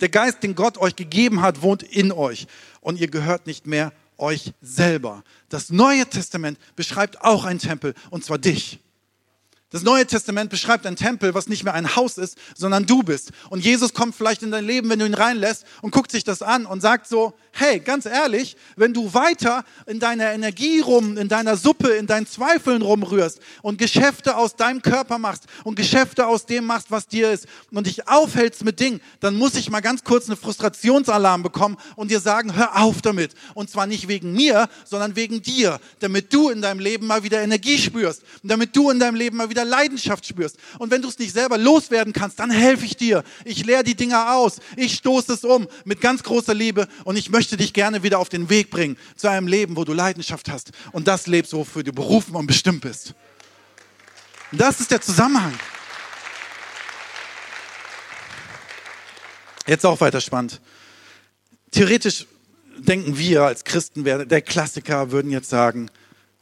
Der 0.00 0.08
Geist, 0.08 0.42
den 0.42 0.54
Gott 0.54 0.78
euch 0.78 0.94
gegeben 0.94 1.40
hat, 1.40 1.62
wohnt 1.62 1.82
in 1.82 2.12
euch 2.12 2.46
und 2.80 3.00
ihr 3.00 3.08
gehört 3.08 3.46
nicht 3.46 3.66
mehr 3.66 3.92
euch 4.18 4.52
selber. 4.60 5.24
Das 5.48 5.70
Neue 5.70 6.06
Testament 6.06 6.58
beschreibt 6.76 7.22
auch 7.22 7.44
einen 7.44 7.58
Tempel, 7.58 7.94
und 8.10 8.24
zwar 8.24 8.38
dich. 8.38 8.80
Das 9.76 9.82
Neue 9.82 10.06
Testament 10.06 10.48
beschreibt 10.48 10.86
ein 10.86 10.96
Tempel, 10.96 11.34
was 11.34 11.48
nicht 11.48 11.62
mehr 11.62 11.74
ein 11.74 11.96
Haus 11.96 12.16
ist, 12.16 12.38
sondern 12.54 12.86
du 12.86 13.02
bist. 13.02 13.32
Und 13.50 13.62
Jesus 13.62 13.92
kommt 13.92 14.14
vielleicht 14.14 14.42
in 14.42 14.50
dein 14.50 14.64
Leben, 14.64 14.88
wenn 14.88 14.98
du 14.98 15.04
ihn 15.04 15.12
reinlässt 15.12 15.66
und 15.82 15.90
guckt 15.90 16.10
sich 16.10 16.24
das 16.24 16.40
an 16.40 16.64
und 16.64 16.80
sagt 16.80 17.06
so, 17.06 17.34
hey, 17.52 17.78
ganz 17.80 18.06
ehrlich, 18.06 18.56
wenn 18.76 18.94
du 18.94 19.12
weiter 19.12 19.66
in 19.84 20.00
deiner 20.00 20.32
Energie 20.32 20.80
rum, 20.80 21.18
in 21.18 21.28
deiner 21.28 21.58
Suppe, 21.58 21.88
in 21.88 22.06
deinen 22.06 22.26
Zweifeln 22.26 22.80
rumrührst 22.80 23.38
und 23.60 23.76
Geschäfte 23.76 24.38
aus 24.38 24.56
deinem 24.56 24.80
Körper 24.80 25.18
machst 25.18 25.44
und 25.62 25.74
Geschäfte 25.74 26.26
aus 26.26 26.46
dem 26.46 26.64
machst, 26.64 26.90
was 26.90 27.06
dir 27.06 27.30
ist 27.30 27.46
und 27.70 27.86
dich 27.86 28.08
aufhältst 28.08 28.64
mit 28.64 28.80
Dingen, 28.80 29.02
dann 29.20 29.36
muss 29.36 29.56
ich 29.56 29.68
mal 29.68 29.80
ganz 29.80 30.04
kurz 30.04 30.26
eine 30.26 30.36
Frustrationsalarm 30.36 31.42
bekommen 31.42 31.76
und 31.96 32.10
dir 32.10 32.20
sagen, 32.20 32.56
hör 32.56 32.80
auf 32.80 33.02
damit. 33.02 33.34
Und 33.52 33.68
zwar 33.68 33.86
nicht 33.86 34.08
wegen 34.08 34.32
mir, 34.32 34.70
sondern 34.86 35.16
wegen 35.16 35.42
dir, 35.42 35.80
damit 36.00 36.32
du 36.32 36.48
in 36.48 36.62
deinem 36.62 36.80
Leben 36.80 37.06
mal 37.06 37.24
wieder 37.24 37.42
Energie 37.42 37.76
spürst 37.76 38.22
und 38.42 38.50
damit 38.50 38.74
du 38.74 38.88
in 38.88 38.98
deinem 38.98 39.16
Leben 39.16 39.36
mal 39.36 39.50
wieder 39.50 39.65
Leidenschaft 39.66 40.26
spürst. 40.26 40.56
Und 40.78 40.90
wenn 40.90 41.02
du 41.02 41.08
es 41.08 41.18
nicht 41.18 41.32
selber 41.32 41.58
loswerden 41.58 42.12
kannst, 42.12 42.38
dann 42.38 42.50
helfe 42.50 42.84
ich 42.84 42.96
dir. 42.96 43.22
Ich 43.44 43.64
leere 43.64 43.82
die 43.84 43.94
Dinger 43.94 44.34
aus. 44.34 44.60
Ich 44.76 44.94
stoße 44.94 45.34
es 45.34 45.44
um 45.44 45.68
mit 45.84 46.00
ganz 46.00 46.22
großer 46.22 46.54
Liebe 46.54 46.88
und 47.04 47.16
ich 47.16 47.30
möchte 47.30 47.56
dich 47.56 47.72
gerne 47.72 48.02
wieder 48.02 48.18
auf 48.18 48.28
den 48.28 48.48
Weg 48.48 48.70
bringen 48.70 48.96
zu 49.16 49.28
einem 49.28 49.48
Leben, 49.48 49.76
wo 49.76 49.84
du 49.84 49.92
Leidenschaft 49.92 50.48
hast 50.48 50.70
und 50.92 51.08
das 51.08 51.26
lebst, 51.26 51.52
wofür 51.52 51.82
du 51.82 51.92
berufen 51.92 52.34
und 52.34 52.46
bestimmt 52.46 52.80
bist. 52.80 53.14
Das 54.52 54.80
ist 54.80 54.90
der 54.90 55.00
Zusammenhang. 55.00 55.58
Jetzt 59.66 59.84
auch 59.84 60.00
weiter 60.00 60.20
spannend. 60.20 60.60
Theoretisch 61.72 62.26
denken 62.78 63.18
wir 63.18 63.42
als 63.42 63.64
Christen, 63.64 64.04
der 64.04 64.42
Klassiker 64.42 65.10
würden 65.10 65.30
jetzt 65.30 65.50
sagen, 65.50 65.90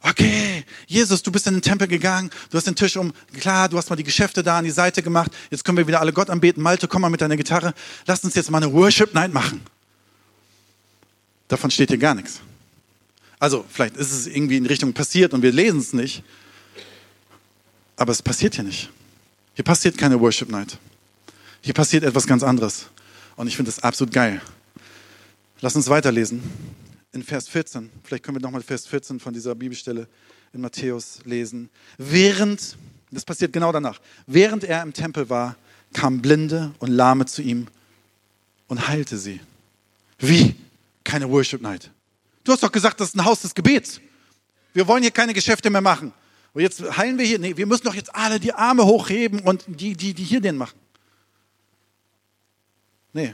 okay, 0.05 0.63
Jesus, 0.87 1.23
du 1.23 1.31
bist 1.31 1.47
in 1.47 1.53
den 1.53 1.61
Tempel 1.61 1.87
gegangen, 1.87 2.29
du 2.49 2.57
hast 2.57 2.67
den 2.67 2.75
Tisch 2.75 2.95
um, 2.97 3.13
klar, 3.39 3.69
du 3.69 3.77
hast 3.77 3.89
mal 3.89 3.95
die 3.95 4.03
Geschäfte 4.03 4.43
da 4.43 4.59
an 4.59 4.63
die 4.63 4.71
Seite 4.71 5.01
gemacht, 5.01 5.31
jetzt 5.49 5.65
können 5.65 5.77
wir 5.77 5.87
wieder 5.87 5.99
alle 5.99 6.13
Gott 6.13 6.29
anbeten. 6.29 6.61
Malte, 6.61 6.87
komm 6.87 7.01
mal 7.01 7.09
mit 7.09 7.21
deiner 7.21 7.37
Gitarre, 7.37 7.73
lass 8.05 8.23
uns 8.23 8.35
jetzt 8.35 8.51
mal 8.51 8.61
eine 8.61 8.71
Worship 8.71 9.13
Night 9.13 9.33
machen. 9.33 9.61
Davon 11.47 11.71
steht 11.71 11.89
hier 11.89 11.97
gar 11.97 12.15
nichts. 12.15 12.41
Also 13.39 13.65
vielleicht 13.69 13.97
ist 13.97 14.11
es 14.11 14.27
irgendwie 14.27 14.57
in 14.57 14.65
Richtung 14.65 14.93
passiert 14.93 15.33
und 15.33 15.41
wir 15.41 15.51
lesen 15.51 15.79
es 15.79 15.93
nicht. 15.93 16.23
Aber 17.97 18.11
es 18.11 18.21
passiert 18.21 18.55
hier 18.55 18.63
nicht. 18.63 18.89
Hier 19.55 19.63
passiert 19.63 19.97
keine 19.97 20.19
Worship 20.19 20.49
Night. 20.49 20.77
Hier 21.61 21.73
passiert 21.73 22.03
etwas 22.03 22.27
ganz 22.27 22.43
anderes. 22.43 22.87
Und 23.35 23.47
ich 23.47 23.55
finde 23.55 23.71
das 23.71 23.83
absolut 23.83 24.13
geil. 24.13 24.41
Lass 25.61 25.75
uns 25.75 25.87
weiterlesen. 25.89 26.43
In 27.15 27.23
Vers 27.23 27.47
14, 27.47 27.89
vielleicht 28.03 28.25
können 28.25 28.35
wir 28.35 28.41
nochmal 28.41 28.61
Vers 28.61 28.87
14 28.87 29.21
von 29.21 29.33
dieser 29.33 29.55
Bibelstelle 29.55 30.05
in 30.51 30.59
Matthäus 30.59 31.19
lesen. 31.23 31.69
Während, 31.97 32.75
das 33.09 33.23
passiert 33.23 33.53
genau 33.53 33.71
danach, 33.71 34.01
während 34.27 34.65
er 34.65 34.83
im 34.83 34.91
Tempel 34.91 35.29
war, 35.29 35.55
kamen 35.93 36.21
Blinde 36.21 36.73
und 36.79 36.91
Lahme 36.91 37.25
zu 37.25 37.41
ihm 37.41 37.67
und 38.67 38.89
heilte 38.89 39.17
sie. 39.17 39.39
Wie? 40.19 40.55
Keine 41.05 41.29
Worship 41.31 41.61
Night. 41.61 41.89
Du 42.43 42.51
hast 42.51 42.61
doch 42.61 42.71
gesagt, 42.71 42.99
das 42.99 43.07
ist 43.07 43.15
ein 43.15 43.23
Haus 43.23 43.43
des 43.43 43.55
Gebets. 43.55 44.01
Wir 44.73 44.85
wollen 44.85 45.01
hier 45.01 45.11
keine 45.11 45.33
Geschäfte 45.33 45.69
mehr 45.69 45.79
machen. 45.79 46.11
Und 46.53 46.63
jetzt 46.63 46.81
heilen 46.97 47.17
wir 47.17 47.25
hier. 47.25 47.39
Nee, 47.39 47.55
wir 47.55 47.65
müssen 47.65 47.85
doch 47.85 47.95
jetzt 47.95 48.13
alle 48.13 48.41
die 48.41 48.51
Arme 48.51 48.83
hochheben 48.83 49.39
und 49.39 49.63
die, 49.67 49.95
die, 49.95 50.13
die 50.13 50.23
hier 50.25 50.41
den 50.41 50.57
machen. 50.57 50.77
Nee. 53.13 53.33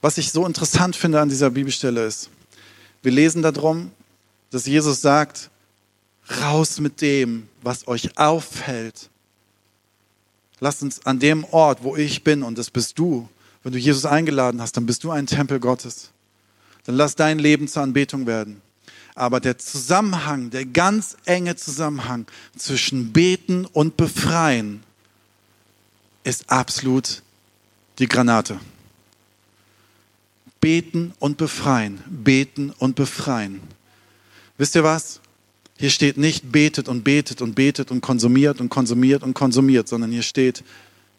Was 0.00 0.16
ich 0.16 0.30
so 0.30 0.46
interessant 0.46 0.94
finde 0.94 1.20
an 1.20 1.28
dieser 1.28 1.50
Bibelstelle 1.50 2.06
ist, 2.06 2.30
wir 3.02 3.12
lesen 3.12 3.42
darum, 3.42 3.90
dass 4.50 4.66
Jesus 4.66 5.00
sagt, 5.00 5.50
raus 6.42 6.80
mit 6.80 7.00
dem, 7.00 7.48
was 7.62 7.88
euch 7.88 8.18
auffällt. 8.18 9.08
Lasst 10.60 10.82
uns 10.82 11.06
an 11.06 11.18
dem 11.18 11.44
Ort, 11.44 11.82
wo 11.82 11.96
ich 11.96 12.24
bin, 12.24 12.42
und 12.42 12.58
das 12.58 12.70
bist 12.70 12.98
du, 12.98 13.28
wenn 13.62 13.72
du 13.72 13.78
Jesus 13.78 14.04
eingeladen 14.04 14.60
hast, 14.60 14.76
dann 14.76 14.86
bist 14.86 15.04
du 15.04 15.10
ein 15.10 15.26
Tempel 15.26 15.60
Gottes. 15.60 16.10
Dann 16.84 16.96
lass 16.96 17.16
dein 17.16 17.38
Leben 17.38 17.68
zur 17.68 17.82
Anbetung 17.82 18.26
werden. 18.26 18.62
Aber 19.14 19.40
der 19.40 19.58
Zusammenhang, 19.58 20.50
der 20.50 20.64
ganz 20.64 21.16
enge 21.24 21.56
Zusammenhang 21.56 22.26
zwischen 22.56 23.12
Beten 23.12 23.66
und 23.66 23.96
Befreien 23.96 24.82
ist 26.24 26.50
absolut 26.50 27.22
die 27.98 28.06
Granate. 28.06 28.60
Beten 30.60 31.12
und 31.18 31.36
befreien, 31.36 32.02
beten 32.08 32.72
und 32.78 32.96
befreien. 32.96 33.60
Wisst 34.56 34.74
ihr 34.74 34.84
was? 34.84 35.20
Hier 35.76 35.90
steht 35.90 36.16
nicht 36.18 36.50
betet 36.50 36.88
und 36.88 37.04
betet 37.04 37.40
und 37.40 37.54
betet 37.54 37.92
und 37.92 38.00
konsumiert 38.00 38.60
und 38.60 38.68
konsumiert 38.68 39.22
und 39.22 39.34
konsumiert, 39.34 39.86
sondern 39.86 40.10
hier 40.10 40.22
steht 40.22 40.64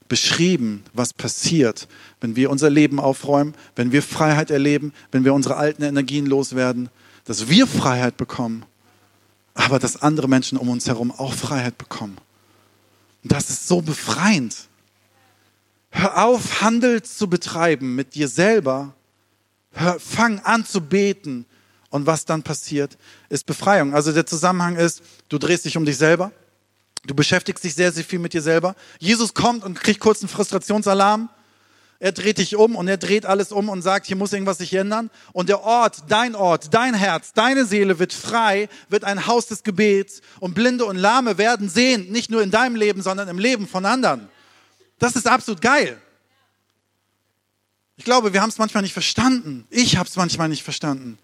beschrieben, 0.09 0.83
was 0.93 1.13
passiert, 1.13 1.87
wenn 2.19 2.35
wir 2.35 2.49
unser 2.49 2.69
Leben 2.69 2.99
aufräumen, 2.99 3.53
wenn 3.75 3.93
wir 3.93 4.01
Freiheit 4.01 4.51
erleben, 4.51 4.91
wenn 5.11 5.23
wir 5.23 5.33
unsere 5.33 5.55
alten 5.55 5.83
Energien 5.83 6.25
loswerden, 6.25 6.89
dass 7.23 7.47
wir 7.47 7.67
Freiheit 7.67 8.17
bekommen, 8.17 8.65
aber 9.53 9.79
dass 9.79 10.01
andere 10.01 10.27
Menschen 10.27 10.57
um 10.57 10.67
uns 10.67 10.87
herum 10.87 11.11
auch 11.11 11.33
Freiheit 11.33 11.77
bekommen. 11.77 12.17
Und 13.23 13.31
das 13.31 13.49
ist 13.49 13.67
so 13.67 13.81
befreiend. 13.81 14.67
Hör 15.91 16.25
auf, 16.25 16.61
Handel 16.61 17.01
zu 17.03 17.29
betreiben 17.29 17.95
mit 17.95 18.15
dir 18.15 18.27
selber. 18.27 18.93
Hör, 19.79 19.97
fang 19.97 20.39
an 20.39 20.65
zu 20.65 20.81
beten. 20.81 21.45
Und 21.89 22.05
was 22.05 22.25
dann 22.25 22.43
passiert, 22.43 22.97
ist 23.29 23.45
Befreiung. 23.45 23.95
Also 23.95 24.11
der 24.11 24.25
Zusammenhang 24.25 24.75
ist, 24.75 25.01
du 25.29 25.39
drehst 25.39 25.65
dich 25.65 25.77
um 25.77 25.85
dich 25.85 25.97
selber. 25.97 26.31
Du 27.05 27.15
beschäftigst 27.15 27.63
dich 27.63 27.73
sehr, 27.73 27.91
sehr 27.91 28.03
viel 28.03 28.19
mit 28.19 28.33
dir 28.33 28.41
selber. 28.41 28.75
Jesus 28.99 29.33
kommt 29.33 29.63
und 29.63 29.79
kriegt 29.79 29.99
kurz 29.99 30.21
einen 30.21 30.29
Frustrationsalarm. 30.29 31.29
Er 31.97 32.11
dreht 32.11 32.37
dich 32.37 32.55
um 32.55 32.75
und 32.75 32.87
er 32.87 32.97
dreht 32.97 33.25
alles 33.25 33.51
um 33.51 33.69
und 33.69 33.81
sagt, 33.81 34.05
hier 34.05 34.17
muss 34.17 34.33
irgendwas 34.33 34.57
sich 34.57 34.73
ändern. 34.73 35.09
Und 35.31 35.49
der 35.49 35.61
Ort, 35.61 36.03
dein 36.09 36.35
Ort, 36.35 36.73
dein 36.73 36.93
Herz, 36.93 37.31
deine 37.33 37.65
Seele 37.65 37.99
wird 37.99 38.13
frei, 38.13 38.69
wird 38.89 39.05
ein 39.05 39.27
Haus 39.27 39.47
des 39.47 39.63
Gebets. 39.63 40.21
Und 40.39 40.53
Blinde 40.55 40.85
und 40.85 40.97
Lahme 40.97 41.37
werden 41.37 41.69
sehen, 41.69 42.11
nicht 42.11 42.29
nur 42.29 42.43
in 42.43 42.51
deinem 42.51 42.75
Leben, 42.75 43.01
sondern 43.01 43.29
im 43.29 43.39
Leben 43.39 43.67
von 43.67 43.85
anderen. 43.85 44.29
Das 44.99 45.15
ist 45.15 45.25
absolut 45.25 45.61
geil. 45.61 45.99
Ich 47.99 48.05
glaube, 48.05 48.31
wir 48.31 48.41
haben 48.41 48.49
es 48.49 48.57
manchmal 48.57 48.81
nicht 48.81 48.93
verstanden. 48.93 49.67
Ich 49.69 49.97
habe 49.97 50.07
es 50.07 50.15
manchmal 50.15 50.47
nicht 50.47 50.63
verstanden, 50.63 51.17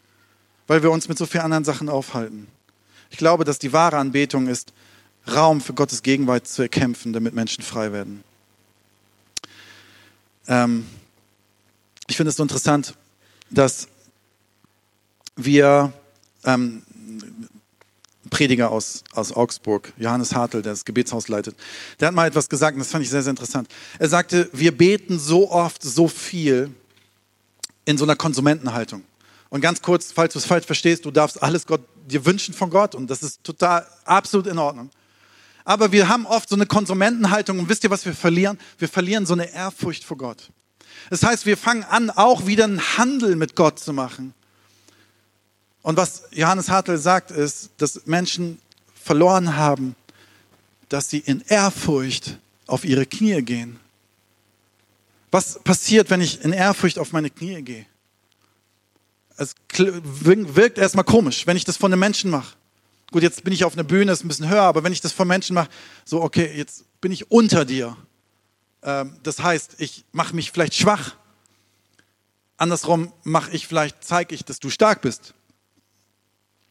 weil 0.67 0.83
wir 0.83 0.91
uns 0.91 1.07
mit 1.07 1.17
so 1.17 1.25
vielen 1.25 1.45
anderen 1.45 1.63
Sachen 1.63 1.87
aufhalten. 1.87 2.47
Ich 3.09 3.17
glaube, 3.17 3.45
dass 3.45 3.59
die 3.59 3.71
wahre 3.71 3.95
Anbetung 3.95 4.47
ist, 4.47 4.73
Raum 5.25 5.61
für 5.61 5.73
Gottes 5.73 6.03
Gegenwart 6.03 6.49
zu 6.49 6.63
erkämpfen, 6.63 7.13
damit 7.13 7.33
Menschen 7.33 7.63
frei 7.63 7.93
werden. 7.93 8.25
Ähm, 10.47 10.85
ich 12.07 12.17
finde 12.17 12.31
es 12.31 12.35
so 12.35 12.43
interessant, 12.43 12.93
dass 13.49 13.87
wir 15.37 15.93
ähm, 16.43 16.83
Prediger 18.29 18.71
aus, 18.71 19.03
aus 19.13 19.31
Augsburg, 19.31 19.93
Johannes 19.97 20.33
Hartl, 20.33 20.61
der 20.61 20.73
das 20.73 20.85
Gebetshaus 20.85 21.27
leitet, 21.27 21.55
der 21.99 22.09
hat 22.09 22.15
mal 22.15 22.27
etwas 22.27 22.49
gesagt 22.49 22.75
und 22.75 22.79
das 22.79 22.89
fand 22.89 23.03
ich 23.03 23.09
sehr, 23.09 23.21
sehr 23.21 23.31
interessant. 23.31 23.67
Er 23.99 24.09
sagte, 24.09 24.49
wir 24.51 24.75
beten 24.75 25.19
so 25.19 25.51
oft, 25.51 25.83
so 25.83 26.07
viel 26.07 26.71
in 27.85 27.97
so 27.97 28.05
einer 28.05 28.15
Konsumentenhaltung. 28.15 29.03
Und 29.49 29.61
ganz 29.61 29.81
kurz, 29.81 30.11
falls 30.11 30.33
du 30.33 30.39
es 30.39 30.45
falsch 30.45 30.65
verstehst, 30.65 31.05
du 31.05 31.11
darfst 31.11 31.41
alles 31.41 31.65
Gott 31.65 31.81
dir 32.05 32.25
wünschen 32.25 32.53
von 32.53 32.69
Gott 32.69 32.95
und 32.95 33.09
das 33.09 33.23
ist 33.23 33.43
total 33.43 33.85
absolut 34.05 34.47
in 34.47 34.57
Ordnung. 34.57 34.89
Aber 35.63 35.91
wir 35.91 36.07
haben 36.07 36.27
oft 36.27 36.47
so 36.47 36.55
eine 36.55 36.67
Konsumentenhaltung 36.67 37.57
und 37.57 37.69
wisst 37.69 37.83
ihr, 37.83 37.89
was 37.89 38.05
wir 38.05 38.13
verlieren? 38.13 38.59
Wir 38.77 38.87
verlieren 38.87 39.25
so 39.25 39.33
eine 39.33 39.51
Ehrfurcht 39.51 40.03
vor 40.03 40.17
Gott. 40.17 40.51
Das 41.09 41.23
heißt, 41.23 41.47
wir 41.47 41.57
fangen 41.57 41.83
an, 41.83 42.11
auch 42.11 42.45
wieder 42.45 42.65
einen 42.65 42.97
Handel 42.97 43.35
mit 43.35 43.55
Gott 43.55 43.79
zu 43.79 43.91
machen. 43.91 44.34
Und 45.85 45.97
was 45.97 46.23
Johannes 46.31 46.67
Hartl 46.67 46.97
sagt, 46.97 47.29
ist, 47.29 47.69
dass 47.77 48.07
Menschen 48.07 48.57
verloren 48.95 49.55
haben, 49.55 49.95
dass 50.89 51.11
sie 51.11 51.19
in 51.19 51.41
Ehrfurcht 51.41 52.39
auf 52.65 52.85
ihre 52.85 53.05
Knie 53.05 53.43
gehen. 53.43 53.79
Was 55.29 55.59
passiert, 55.59 56.09
wenn 56.09 56.21
ich 56.21 56.43
in 56.43 56.53
Ehrfurcht 56.53 56.97
auf 56.97 57.11
meine 57.11 57.29
Knie 57.29 57.61
gehe? 57.61 57.85
Es 59.37 59.53
wirkt 59.77 60.79
erstmal 60.79 61.05
komisch, 61.05 61.45
wenn 61.45 61.55
ich 61.55 61.65
das 61.65 61.77
von 61.77 61.93
einem 61.93 61.99
Menschen 61.99 62.31
mache. 62.31 62.55
Gut, 63.11 63.21
jetzt 63.21 63.43
bin 63.43 63.53
ich 63.53 63.63
auf 63.63 63.73
einer 63.73 63.83
Bühne, 63.83 64.11
ist 64.11 64.25
ein 64.25 64.27
bisschen 64.27 64.49
höher, 64.49 64.63
aber 64.63 64.83
wenn 64.83 64.91
ich 64.91 65.01
das 65.01 65.11
von 65.11 65.27
Menschen 65.27 65.53
mache, 65.53 65.69
so, 66.03 66.19
okay, 66.23 66.51
jetzt 66.57 66.85
bin 66.99 67.11
ich 67.11 67.29
unter 67.29 67.63
dir. 67.63 67.95
Ähm, 68.81 69.17
das 69.21 69.37
heißt, 69.43 69.75
ich 69.77 70.03
mache 70.13 70.35
mich 70.35 70.51
vielleicht 70.51 70.73
schwach. 70.73 71.15
Andersrum 72.57 73.13
mache 73.21 73.51
ich 73.51 73.67
vielleicht, 73.67 74.03
zeige 74.03 74.33
ich, 74.33 74.43
dass 74.45 74.59
du 74.59 74.71
stark 74.71 75.01
bist. 75.01 75.35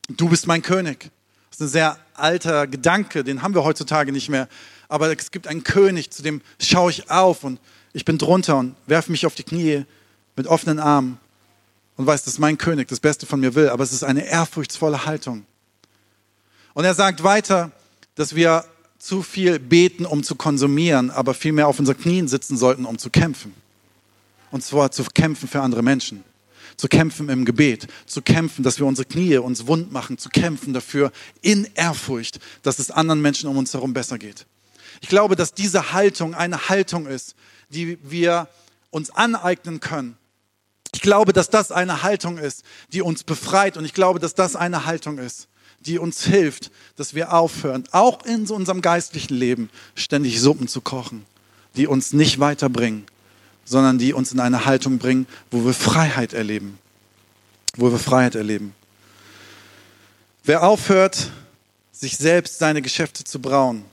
Du 0.08 0.28
bist 0.28 0.46
mein 0.46 0.62
König. 0.62 1.10
Das 1.50 1.60
ist 1.60 1.66
ein 1.66 1.68
sehr 1.68 1.98
alter 2.14 2.66
Gedanke, 2.66 3.24
den 3.24 3.42
haben 3.42 3.54
wir 3.54 3.64
heutzutage 3.64 4.12
nicht 4.12 4.28
mehr. 4.28 4.48
Aber 4.88 5.10
es 5.16 5.30
gibt 5.30 5.46
einen 5.46 5.64
König, 5.64 6.10
zu 6.10 6.22
dem 6.22 6.42
schaue 6.60 6.90
ich 6.90 7.10
auf 7.10 7.42
und 7.42 7.58
ich 7.92 8.04
bin 8.04 8.18
drunter 8.18 8.58
und 8.58 8.76
werfe 8.86 9.10
mich 9.10 9.24
auf 9.24 9.34
die 9.34 9.44
Knie 9.44 9.84
mit 10.36 10.46
offenen 10.46 10.78
Armen 10.78 11.18
und 11.96 12.06
weiß, 12.06 12.24
dass 12.24 12.38
mein 12.38 12.58
König 12.58 12.88
das 12.88 13.00
Beste 13.00 13.24
von 13.24 13.40
mir 13.40 13.54
will. 13.54 13.68
Aber 13.68 13.82
es 13.82 13.92
ist 13.92 14.04
eine 14.04 14.26
ehrfurchtsvolle 14.26 15.06
Haltung. 15.06 15.46
Und 16.74 16.84
er 16.84 16.94
sagt 16.94 17.22
weiter, 17.22 17.70
dass 18.14 18.34
wir 18.34 18.64
zu 18.98 19.22
viel 19.22 19.58
beten, 19.58 20.06
um 20.06 20.22
zu 20.22 20.34
konsumieren, 20.34 21.10
aber 21.10 21.34
vielmehr 21.34 21.68
auf 21.68 21.78
unseren 21.78 21.98
Knien 21.98 22.28
sitzen 22.28 22.56
sollten, 22.56 22.84
um 22.84 22.98
zu 22.98 23.10
kämpfen. 23.10 23.54
Und 24.50 24.64
zwar 24.64 24.90
zu 24.90 25.04
kämpfen 25.04 25.48
für 25.48 25.62
andere 25.62 25.82
Menschen 25.82 26.24
zu 26.76 26.88
kämpfen 26.88 27.28
im 27.28 27.44
Gebet, 27.44 27.86
zu 28.06 28.22
kämpfen, 28.22 28.62
dass 28.62 28.78
wir 28.78 28.86
unsere 28.86 29.06
Knie 29.06 29.38
uns 29.38 29.66
wund 29.66 29.92
machen, 29.92 30.18
zu 30.18 30.28
kämpfen 30.28 30.72
dafür 30.72 31.12
in 31.42 31.68
Ehrfurcht, 31.74 32.40
dass 32.62 32.78
es 32.78 32.90
anderen 32.90 33.22
Menschen 33.22 33.48
um 33.48 33.56
uns 33.56 33.72
herum 33.74 33.92
besser 33.92 34.18
geht. 34.18 34.46
Ich 35.00 35.08
glaube, 35.08 35.36
dass 35.36 35.54
diese 35.54 35.92
Haltung 35.92 36.34
eine 36.34 36.68
Haltung 36.68 37.06
ist, 37.06 37.34
die 37.68 37.98
wir 38.02 38.48
uns 38.90 39.10
aneignen 39.10 39.80
können. 39.80 40.16
Ich 40.94 41.00
glaube, 41.00 41.32
dass 41.32 41.50
das 41.50 41.72
eine 41.72 42.02
Haltung 42.02 42.38
ist, 42.38 42.62
die 42.92 43.02
uns 43.02 43.24
befreit 43.24 43.76
und 43.76 43.84
ich 43.84 43.94
glaube, 43.94 44.20
dass 44.20 44.34
das 44.34 44.54
eine 44.54 44.86
Haltung 44.86 45.18
ist, 45.18 45.48
die 45.80 45.98
uns 45.98 46.24
hilft, 46.24 46.70
dass 46.96 47.14
wir 47.14 47.32
aufhören, 47.32 47.84
auch 47.90 48.24
in 48.24 48.46
unserem 48.48 48.80
geistlichen 48.80 49.34
Leben 49.34 49.70
ständig 49.96 50.40
Suppen 50.40 50.68
zu 50.68 50.80
kochen, 50.80 51.26
die 51.76 51.86
uns 51.86 52.12
nicht 52.12 52.38
weiterbringen, 52.38 53.04
sondern 53.64 53.98
die 53.98 54.12
uns 54.12 54.32
in 54.32 54.40
eine 54.40 54.64
Haltung 54.64 54.98
bringen, 54.98 55.26
wo 55.50 55.64
wir 55.64 55.74
Freiheit 55.74 56.32
erleben. 56.32 56.78
Wo 57.76 57.90
wir 57.90 57.98
Freiheit 57.98 58.34
erleben. 58.34 58.74
Wer 60.44 60.62
aufhört, 60.62 61.30
sich 61.92 62.16
selbst 62.16 62.58
seine 62.58 62.82
Geschäfte 62.82 63.24
zu 63.24 63.40
brauen, 63.40 63.84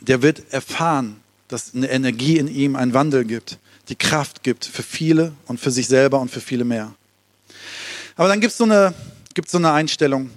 der 0.00 0.22
wird 0.22 0.52
erfahren, 0.52 1.20
dass 1.48 1.74
eine 1.74 1.90
Energie 1.90 2.38
in 2.38 2.48
ihm 2.48 2.76
einen 2.76 2.94
Wandel 2.94 3.24
gibt, 3.24 3.58
die 3.88 3.96
Kraft 3.96 4.42
gibt 4.42 4.64
für 4.64 4.82
viele 4.82 5.32
und 5.46 5.60
für 5.60 5.70
sich 5.70 5.86
selber 5.86 6.20
und 6.20 6.30
für 6.30 6.40
viele 6.40 6.64
mehr. 6.64 6.94
Aber 8.16 8.28
dann 8.28 8.40
gibt 8.40 8.52
es 8.52 8.58
so, 8.58 8.64
eine, 8.64 8.94
so 9.46 9.58
eine 9.58 9.72
Einstellung, 9.72 10.30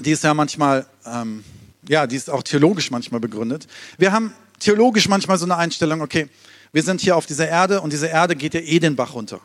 die 0.00 0.12
ist 0.12 0.24
ja 0.24 0.34
manchmal, 0.34 0.86
ähm, 1.04 1.44
ja, 1.88 2.06
die 2.06 2.16
ist 2.16 2.30
auch 2.30 2.42
theologisch 2.42 2.90
manchmal 2.90 3.20
begründet. 3.20 3.66
Wir 3.98 4.12
haben 4.12 4.32
theologisch 4.58 5.08
manchmal 5.08 5.38
so 5.38 5.44
eine 5.44 5.56
Einstellung, 5.56 6.00
okay, 6.00 6.28
wir 6.72 6.82
sind 6.82 7.00
hier 7.00 7.16
auf 7.16 7.26
dieser 7.26 7.48
Erde 7.48 7.80
und 7.80 7.92
diese 7.92 8.06
Erde 8.06 8.36
geht 8.36 8.54
ja 8.54 8.60
eh 8.60 8.78
den 8.78 8.96
Bach 8.96 9.14
runter. 9.14 9.40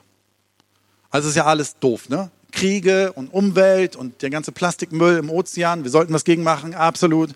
Also 1.09 1.29
ist 1.29 1.35
ja 1.35 1.45
alles 1.45 1.77
doof, 1.79 2.09
ne? 2.09 2.31
Kriege 2.51 3.13
und 3.13 3.27
Umwelt 3.33 3.95
und 3.95 4.21
der 4.21 4.29
ganze 4.29 4.51
Plastikmüll 4.51 5.17
im 5.17 5.29
Ozean, 5.29 5.83
wir 5.83 5.91
sollten 5.91 6.13
was 6.13 6.25
gegen 6.25 6.43
machen, 6.43 6.73
absolut. 6.73 7.31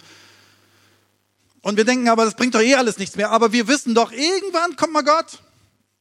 Und 1.61 1.77
wir 1.77 1.85
denken 1.85 2.09
aber, 2.09 2.25
das 2.25 2.35
bringt 2.35 2.53
doch 2.53 2.61
eh 2.61 2.75
alles 2.75 2.99
nichts 2.99 3.15
mehr. 3.15 3.31
Aber 3.31 3.51
wir 3.51 3.67
wissen 3.67 3.95
doch, 3.95 4.11
irgendwann 4.11 4.75
kommt 4.75 4.93
mal 4.93 5.03
Gott 5.03 5.39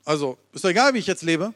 Also 0.04 0.36
ist 0.52 0.62
doch 0.62 0.68
egal, 0.68 0.92
wie 0.92 0.98
ich 0.98 1.06
jetzt 1.06 1.22
lebe. 1.22 1.54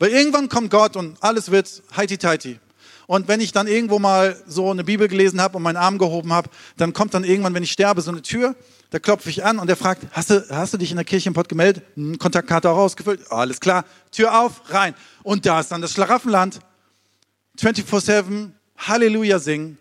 Weil 0.00 0.10
irgendwann 0.10 0.48
kommt 0.48 0.70
Gott 0.70 0.96
und 0.96 1.22
alles 1.22 1.50
wird 1.52 1.82
heiti-teiti. 1.96 2.58
Und 3.06 3.28
wenn 3.28 3.40
ich 3.40 3.52
dann 3.52 3.66
irgendwo 3.66 3.98
mal 3.98 4.36
so 4.46 4.70
eine 4.70 4.82
Bibel 4.82 5.06
gelesen 5.08 5.40
habe 5.40 5.56
und 5.56 5.62
meinen 5.62 5.76
Arm 5.76 5.98
gehoben 5.98 6.32
habe, 6.32 6.50
dann 6.76 6.92
kommt 6.92 7.14
dann 7.14 7.24
irgendwann, 7.24 7.54
wenn 7.54 7.62
ich 7.62 7.72
sterbe, 7.72 8.00
so 8.02 8.10
eine 8.10 8.22
Tür, 8.22 8.56
da 8.90 8.98
klopfe 8.98 9.30
ich 9.30 9.44
an 9.44 9.58
und 9.58 9.66
der 9.68 9.76
fragt, 9.76 10.06
hast 10.12 10.30
du, 10.30 10.44
hast 10.50 10.74
du 10.74 10.78
dich 10.78 10.90
in 10.90 10.96
der 10.96 11.04
Kirche 11.04 11.28
im 11.28 11.34
Pott 11.34 11.48
gemeldet? 11.48 11.84
Hm, 11.94 12.18
Kontaktkarte 12.18 12.70
auch 12.70 12.78
ausgefüllt? 12.78 13.30
Alles 13.30 13.60
klar. 13.60 13.84
Tür 14.10 14.40
auf, 14.40 14.72
rein. 14.72 14.94
Und 15.22 15.46
da 15.46 15.60
ist 15.60 15.70
dann 15.70 15.82
das 15.82 15.92
Schlaraffenland. 15.92 16.60
24-7, 17.60 18.50
Halleluja 18.76 19.38
singen. 19.38 19.78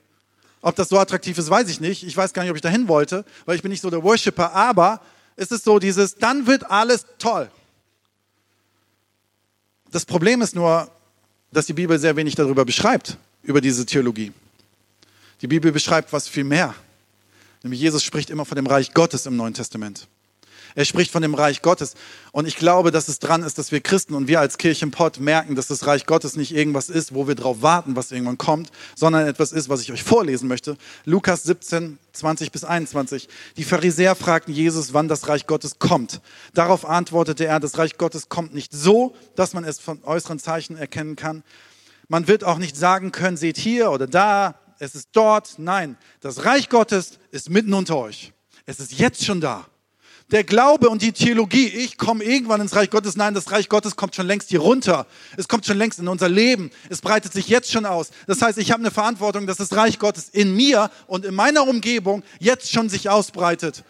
Ob 0.61 0.75
das 0.75 0.89
so 0.89 0.97
attraktiv 0.97 1.37
ist, 1.37 1.49
weiß 1.49 1.69
ich 1.69 1.79
nicht. 1.79 2.03
Ich 2.03 2.17
weiß 2.17 2.33
gar 2.33 2.41
nicht, 2.41 2.49
ob 2.49 2.55
ich 2.55 2.61
dahin 2.61 2.87
wollte, 2.87 3.25
weil 3.45 3.55
ich 3.55 3.61
bin 3.61 3.69
nicht 3.71 3.81
so 3.81 3.89
der 3.89 4.01
Worshipper. 4.01 4.53
Aber 4.53 5.01
es 5.35 5.51
ist 5.51 5.63
so 5.63 5.77
dieses, 5.77 6.15
dann 6.15 6.47
wird 6.47 6.69
alles 6.71 7.05
toll. 7.19 7.51
Das 9.91 10.05
Problem 10.05 10.41
ist 10.41 10.55
nur, 10.55 10.89
dass 11.51 11.65
die 11.65 11.73
Bibel 11.73 11.97
sehr 11.99 12.15
wenig 12.15 12.35
darüber 12.35 12.65
beschreibt, 12.65 13.17
über 13.43 13.61
diese 13.61 13.85
Theologie. 13.85 14.31
Die 15.41 15.47
Bibel 15.47 15.71
beschreibt 15.71 16.11
was 16.13 16.27
viel 16.27 16.43
mehr. 16.43 16.75
Nämlich 17.63 17.81
Jesus 17.81 18.03
spricht 18.03 18.29
immer 18.29 18.45
von 18.45 18.55
dem 18.55 18.67
Reich 18.67 18.93
Gottes 18.93 19.25
im 19.25 19.35
Neuen 19.35 19.53
Testament. 19.53 20.07
Er 20.75 20.83
spricht 20.83 21.11
von 21.11 21.21
dem 21.21 21.33
Reich 21.33 21.61
Gottes. 21.61 21.95
Und 22.33 22.47
ich 22.47 22.57
glaube, 22.57 22.91
dass 22.91 23.07
es 23.07 23.19
dran 23.19 23.43
ist, 23.43 23.57
dass 23.57 23.71
wir 23.71 23.79
Christen 23.79 24.13
und 24.13 24.27
wir 24.27 24.41
als 24.41 24.57
Kirchenpott 24.57 25.21
merken, 25.21 25.55
dass 25.55 25.67
das 25.67 25.87
Reich 25.87 26.05
Gottes 26.05 26.35
nicht 26.35 26.53
irgendwas 26.53 26.89
ist, 26.89 27.15
wo 27.15 27.27
wir 27.29 27.35
drauf 27.35 27.61
warten, 27.61 27.95
was 27.95 28.11
irgendwann 28.11 28.37
kommt, 28.37 28.71
sondern 28.93 29.25
etwas 29.25 29.53
ist, 29.53 29.69
was 29.69 29.81
ich 29.81 29.93
euch 29.93 30.03
vorlesen 30.03 30.49
möchte. 30.49 30.77
Lukas 31.05 31.43
17, 31.43 31.97
20 32.11 32.51
bis 32.51 32.65
21. 32.65 33.29
Die 33.55 33.63
Pharisäer 33.63 34.15
fragten 34.15 34.53
Jesus, 34.53 34.93
wann 34.93 35.07
das 35.07 35.29
Reich 35.29 35.47
Gottes 35.47 35.79
kommt. 35.79 36.19
Darauf 36.53 36.85
antwortete 36.85 37.45
er, 37.45 37.61
das 37.61 37.77
Reich 37.77 37.97
Gottes 37.97 38.27
kommt 38.27 38.53
nicht 38.53 38.73
so, 38.73 39.15
dass 39.35 39.53
man 39.53 39.63
es 39.63 39.79
von 39.79 40.03
äußeren 40.03 40.39
Zeichen 40.39 40.75
erkennen 40.75 41.15
kann. 41.15 41.43
Man 42.09 42.27
wird 42.27 42.43
auch 42.43 42.57
nicht 42.57 42.75
sagen 42.75 43.13
können, 43.13 43.37
seht 43.37 43.57
hier 43.57 43.91
oder 43.91 44.07
da, 44.07 44.59
es 44.79 44.93
ist 44.93 45.09
dort. 45.13 45.55
Nein, 45.57 45.97
das 46.19 46.43
Reich 46.43 46.67
Gottes 46.67 47.17
ist 47.31 47.49
mitten 47.49 47.73
unter 47.73 47.97
euch. 47.97 48.33
Es 48.65 48.81
ist 48.81 48.99
jetzt 48.99 49.23
schon 49.23 49.39
da. 49.39 49.65
Der 50.31 50.43
Glaube 50.43 50.89
und 50.89 51.03
die 51.03 51.11
Theologie, 51.11 51.67
ich 51.67 51.97
komme 51.97 52.23
irgendwann 52.23 52.59
ins 52.59 52.75
Reich 52.75 52.89
Gottes. 52.89 53.15
Nein, 53.15 53.35
das 53.35 53.51
Reich 53.51 53.69
Gottes 53.69 53.95
kommt 53.95 54.15
schon 54.15 54.25
längst 54.25 54.49
hier 54.49 54.59
runter. 54.59 55.05
Es 55.37 55.47
kommt 55.47 55.67
schon 55.67 55.77
längst 55.77 55.99
in 55.99 56.07
unser 56.07 56.29
Leben. 56.29 56.71
Es 56.89 57.01
breitet 57.01 57.31
sich 57.31 57.47
jetzt 57.47 57.71
schon 57.71 57.85
aus. 57.85 58.09
Das 58.25 58.41
heißt, 58.41 58.57
ich 58.57 58.71
habe 58.71 58.81
eine 58.81 58.89
Verantwortung, 58.89 59.45
dass 59.45 59.57
das 59.57 59.73
Reich 59.73 59.99
Gottes 59.99 60.29
in 60.29 60.55
mir 60.55 60.89
und 61.05 61.25
in 61.25 61.35
meiner 61.35 61.67
Umgebung 61.67 62.23
jetzt 62.39 62.71
schon 62.71 62.89
sich 62.89 63.09
ausbreitet. 63.09 63.83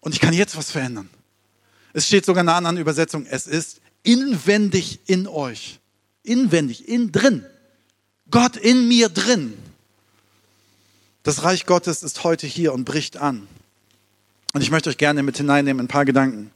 Und 0.00 0.14
ich 0.14 0.20
kann 0.20 0.32
jetzt 0.32 0.56
was 0.56 0.70
verändern. 0.70 1.10
Es 1.92 2.06
steht 2.06 2.24
sogar 2.24 2.42
in 2.42 2.48
einer 2.48 2.56
anderen 2.56 2.78
Übersetzung. 2.78 3.26
Es 3.26 3.46
ist 3.46 3.80
inwendig 4.04 5.00
in 5.06 5.26
euch. 5.26 5.80
Inwendig, 6.22 6.88
in 6.88 7.12
drin. 7.12 7.44
Gott 8.30 8.56
in 8.56 8.88
mir 8.88 9.10
drin. 9.10 9.52
Das 11.22 11.42
Reich 11.42 11.66
Gottes 11.66 12.02
ist 12.02 12.24
heute 12.24 12.46
hier 12.46 12.72
und 12.72 12.84
bricht 12.84 13.18
an. 13.18 13.46
Und 14.56 14.62
ich 14.62 14.70
möchte 14.70 14.88
euch 14.88 14.96
gerne 14.96 15.22
mit 15.22 15.36
hineinnehmen 15.36 15.80
in 15.80 15.84
ein 15.84 15.88
paar 15.88 16.06
Gedanken. 16.06 16.50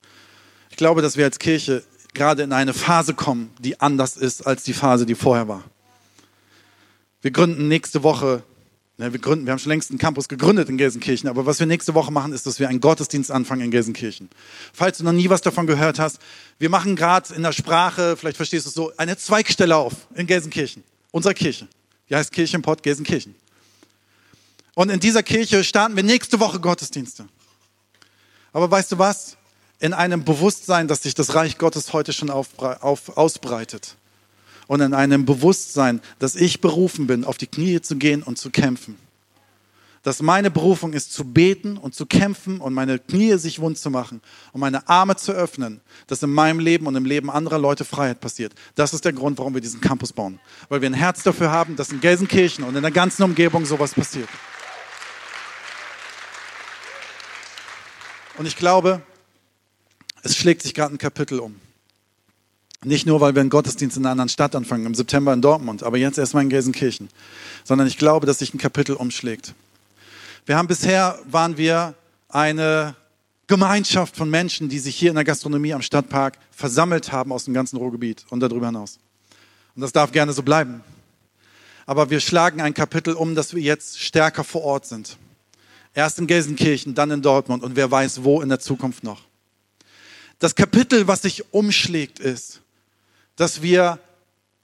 Ich 0.70 0.78
glaube, 0.78 1.02
dass 1.02 1.18
wir 1.18 1.26
als 1.26 1.38
Kirche 1.38 1.84
gerade 2.14 2.42
in 2.42 2.54
eine 2.54 2.72
Phase 2.72 3.12
kommen, 3.12 3.50
die 3.58 3.78
anders 3.78 4.16
ist 4.16 4.46
als 4.46 4.62
die 4.62 4.72
Phase, 4.72 5.04
die 5.04 5.14
vorher 5.14 5.48
war. 5.48 5.64
Wir 7.20 7.30
gründen 7.30 7.68
nächste 7.68 8.02
Woche, 8.02 8.42
ne, 8.96 9.12
wir 9.12 9.20
gründen, 9.20 9.44
wir 9.44 9.52
haben 9.52 9.58
schon 9.58 9.68
längst 9.68 9.90
einen 9.90 9.98
Campus 9.98 10.30
gegründet 10.30 10.70
in 10.70 10.78
Gelsenkirchen, 10.78 11.28
aber 11.28 11.44
was 11.44 11.60
wir 11.60 11.66
nächste 11.66 11.92
Woche 11.92 12.10
machen, 12.10 12.32
ist, 12.32 12.46
dass 12.46 12.58
wir 12.58 12.70
einen 12.70 12.80
Gottesdienst 12.80 13.30
anfangen 13.30 13.60
in 13.60 13.70
Gelsenkirchen. 13.70 14.30
Falls 14.72 14.96
du 14.96 15.04
noch 15.04 15.12
nie 15.12 15.28
was 15.28 15.42
davon 15.42 15.66
gehört 15.66 15.98
hast, 15.98 16.20
wir 16.58 16.70
machen 16.70 16.96
gerade 16.96 17.34
in 17.34 17.42
der 17.42 17.52
Sprache, 17.52 18.16
vielleicht 18.16 18.38
verstehst 18.38 18.64
du 18.64 18.70
es 18.70 18.74
so, 18.74 18.92
eine 18.96 19.18
Zweigstelle 19.18 19.76
auf 19.76 19.92
in 20.14 20.26
Gelsenkirchen, 20.26 20.84
unserer 21.10 21.34
Kirche. 21.34 21.68
Die 22.08 22.16
heißt 22.16 22.32
Kirchenpott 22.32 22.82
Gelsenkirchen. 22.82 23.34
Und 24.74 24.88
in 24.88 25.00
dieser 25.00 25.22
Kirche 25.22 25.62
starten 25.64 25.96
wir 25.96 26.02
nächste 26.02 26.40
Woche 26.40 26.60
Gottesdienste. 26.60 27.28
Aber 28.52 28.70
weißt 28.70 28.92
du 28.92 28.98
was? 28.98 29.36
In 29.78 29.94
einem 29.94 30.24
Bewusstsein, 30.24 30.88
dass 30.88 31.02
sich 31.02 31.14
das 31.14 31.34
Reich 31.34 31.56
Gottes 31.56 31.92
heute 31.92 32.12
schon 32.12 32.30
auf, 32.30 32.58
auf, 32.58 33.16
ausbreitet. 33.16 33.96
Und 34.66 34.80
in 34.80 34.94
einem 34.94 35.24
Bewusstsein, 35.24 36.00
dass 36.18 36.36
ich 36.36 36.60
berufen 36.60 37.06
bin, 37.06 37.24
auf 37.24 37.38
die 37.38 37.46
Knie 37.46 37.80
zu 37.80 37.96
gehen 37.96 38.22
und 38.22 38.38
zu 38.38 38.50
kämpfen. 38.50 38.96
Dass 40.02 40.22
meine 40.22 40.50
Berufung 40.50 40.92
ist, 40.92 41.12
zu 41.12 41.24
beten 41.24 41.76
und 41.76 41.94
zu 41.94 42.06
kämpfen 42.06 42.60
und 42.60 42.72
meine 42.72 42.98
Knie 42.98 43.36
sich 43.36 43.60
wund 43.60 43.78
zu 43.78 43.90
machen 43.90 44.22
und 44.52 44.60
meine 44.60 44.88
Arme 44.88 45.16
zu 45.16 45.32
öffnen, 45.32 45.80
dass 46.06 46.22
in 46.22 46.30
meinem 46.30 46.58
Leben 46.58 46.86
und 46.86 46.96
im 46.96 47.04
Leben 47.04 47.30
anderer 47.30 47.58
Leute 47.58 47.84
Freiheit 47.84 48.20
passiert. 48.20 48.54
Das 48.76 48.94
ist 48.94 49.04
der 49.04 49.12
Grund, 49.12 49.38
warum 49.38 49.52
wir 49.52 49.60
diesen 49.60 49.80
Campus 49.80 50.12
bauen. 50.12 50.40
Weil 50.68 50.80
wir 50.80 50.88
ein 50.88 50.94
Herz 50.94 51.22
dafür 51.22 51.50
haben, 51.50 51.76
dass 51.76 51.90
in 51.90 52.00
Gelsenkirchen 52.00 52.64
und 52.64 52.76
in 52.76 52.82
der 52.82 52.92
ganzen 52.92 53.24
Umgebung 53.24 53.66
sowas 53.66 53.92
passiert. 53.92 54.28
Und 58.40 58.46
ich 58.46 58.56
glaube, 58.56 59.02
es 60.22 60.34
schlägt 60.34 60.62
sich 60.62 60.72
gerade 60.72 60.94
ein 60.94 60.96
Kapitel 60.96 61.40
um. 61.40 61.60
Nicht 62.82 63.04
nur, 63.04 63.20
weil 63.20 63.34
wir 63.34 63.42
einen 63.42 63.50
Gottesdienst 63.50 63.98
in 63.98 64.06
einer 64.06 64.12
anderen 64.12 64.30
Stadt 64.30 64.56
anfangen, 64.56 64.86
im 64.86 64.94
September 64.94 65.34
in 65.34 65.42
Dortmund, 65.42 65.82
aber 65.82 65.98
jetzt 65.98 66.16
erstmal 66.16 66.44
in 66.44 66.48
Gelsenkirchen, 66.48 67.10
sondern 67.64 67.86
ich 67.86 67.98
glaube, 67.98 68.24
dass 68.24 68.38
sich 68.38 68.54
ein 68.54 68.58
Kapitel 68.58 68.94
umschlägt. 68.94 69.52
Wir 70.46 70.56
haben 70.56 70.68
bisher, 70.68 71.18
waren 71.26 71.58
wir 71.58 71.92
eine 72.30 72.96
Gemeinschaft 73.46 74.16
von 74.16 74.30
Menschen, 74.30 74.70
die 74.70 74.78
sich 74.78 74.96
hier 74.96 75.10
in 75.10 75.16
der 75.16 75.24
Gastronomie 75.24 75.74
am 75.74 75.82
Stadtpark 75.82 76.38
versammelt 76.50 77.12
haben 77.12 77.32
aus 77.32 77.44
dem 77.44 77.52
ganzen 77.52 77.76
Ruhrgebiet 77.76 78.24
und 78.30 78.40
darüber 78.40 78.68
hinaus. 78.68 79.00
Und 79.74 79.82
das 79.82 79.92
darf 79.92 80.12
gerne 80.12 80.32
so 80.32 80.42
bleiben. 80.42 80.82
Aber 81.84 82.08
wir 82.08 82.20
schlagen 82.20 82.62
ein 82.62 82.72
Kapitel 82.72 83.12
um, 83.12 83.34
dass 83.34 83.52
wir 83.52 83.60
jetzt 83.60 84.00
stärker 84.00 84.44
vor 84.44 84.62
Ort 84.62 84.86
sind. 84.86 85.18
Erst 86.00 86.18
in 86.18 86.26
Gelsenkirchen, 86.26 86.94
dann 86.94 87.10
in 87.10 87.20
Dortmund 87.20 87.62
und 87.62 87.76
wer 87.76 87.90
weiß 87.90 88.24
wo 88.24 88.40
in 88.40 88.48
der 88.48 88.58
Zukunft 88.58 89.04
noch. 89.04 89.20
Das 90.38 90.54
Kapitel, 90.54 91.06
was 91.06 91.20
sich 91.20 91.52
umschlägt, 91.52 92.18
ist, 92.18 92.62
dass 93.36 93.60
wir 93.60 93.98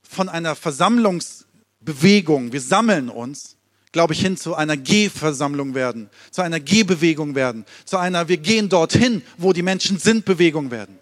von 0.03 0.31
einer 0.31 0.57
Versammlungsbewegung, 0.57 2.55
wir 2.55 2.61
sammeln 2.62 3.11
uns, 3.11 3.57
glaube 3.92 4.14
ich, 4.14 4.20
hin 4.22 4.38
zu 4.38 4.55
einer 4.55 4.79
Gehversammlung 4.79 5.75
werden, 5.75 6.09
zu 6.31 6.40
einer 6.40 6.59
Gehbewegung 6.59 7.35
werden, 7.35 7.66
zu 7.85 7.99
einer 7.99 8.29
Wir 8.29 8.38
gehen 8.38 8.70
dorthin, 8.70 9.20
wo 9.37 9.53
die 9.53 9.61
Menschen 9.61 9.99
sind, 9.99 10.25
Bewegung 10.25 10.70
werden. 10.70 10.99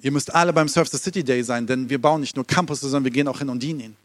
Ihr 0.00 0.10
müsst 0.10 0.34
alle 0.34 0.54
beim 0.54 0.68
Surf 0.68 0.88
the 0.88 0.96
City 0.96 1.22
Day 1.22 1.44
sein, 1.44 1.66
denn 1.66 1.90
wir 1.90 2.00
bauen 2.00 2.22
nicht 2.22 2.34
nur 2.34 2.46
Campus, 2.46 2.80
sondern 2.80 3.04
wir 3.04 3.10
gehen 3.10 3.28
auch 3.28 3.40
hin 3.40 3.50
und 3.50 3.62
dienen 3.62 3.80
ihnen. 3.80 3.96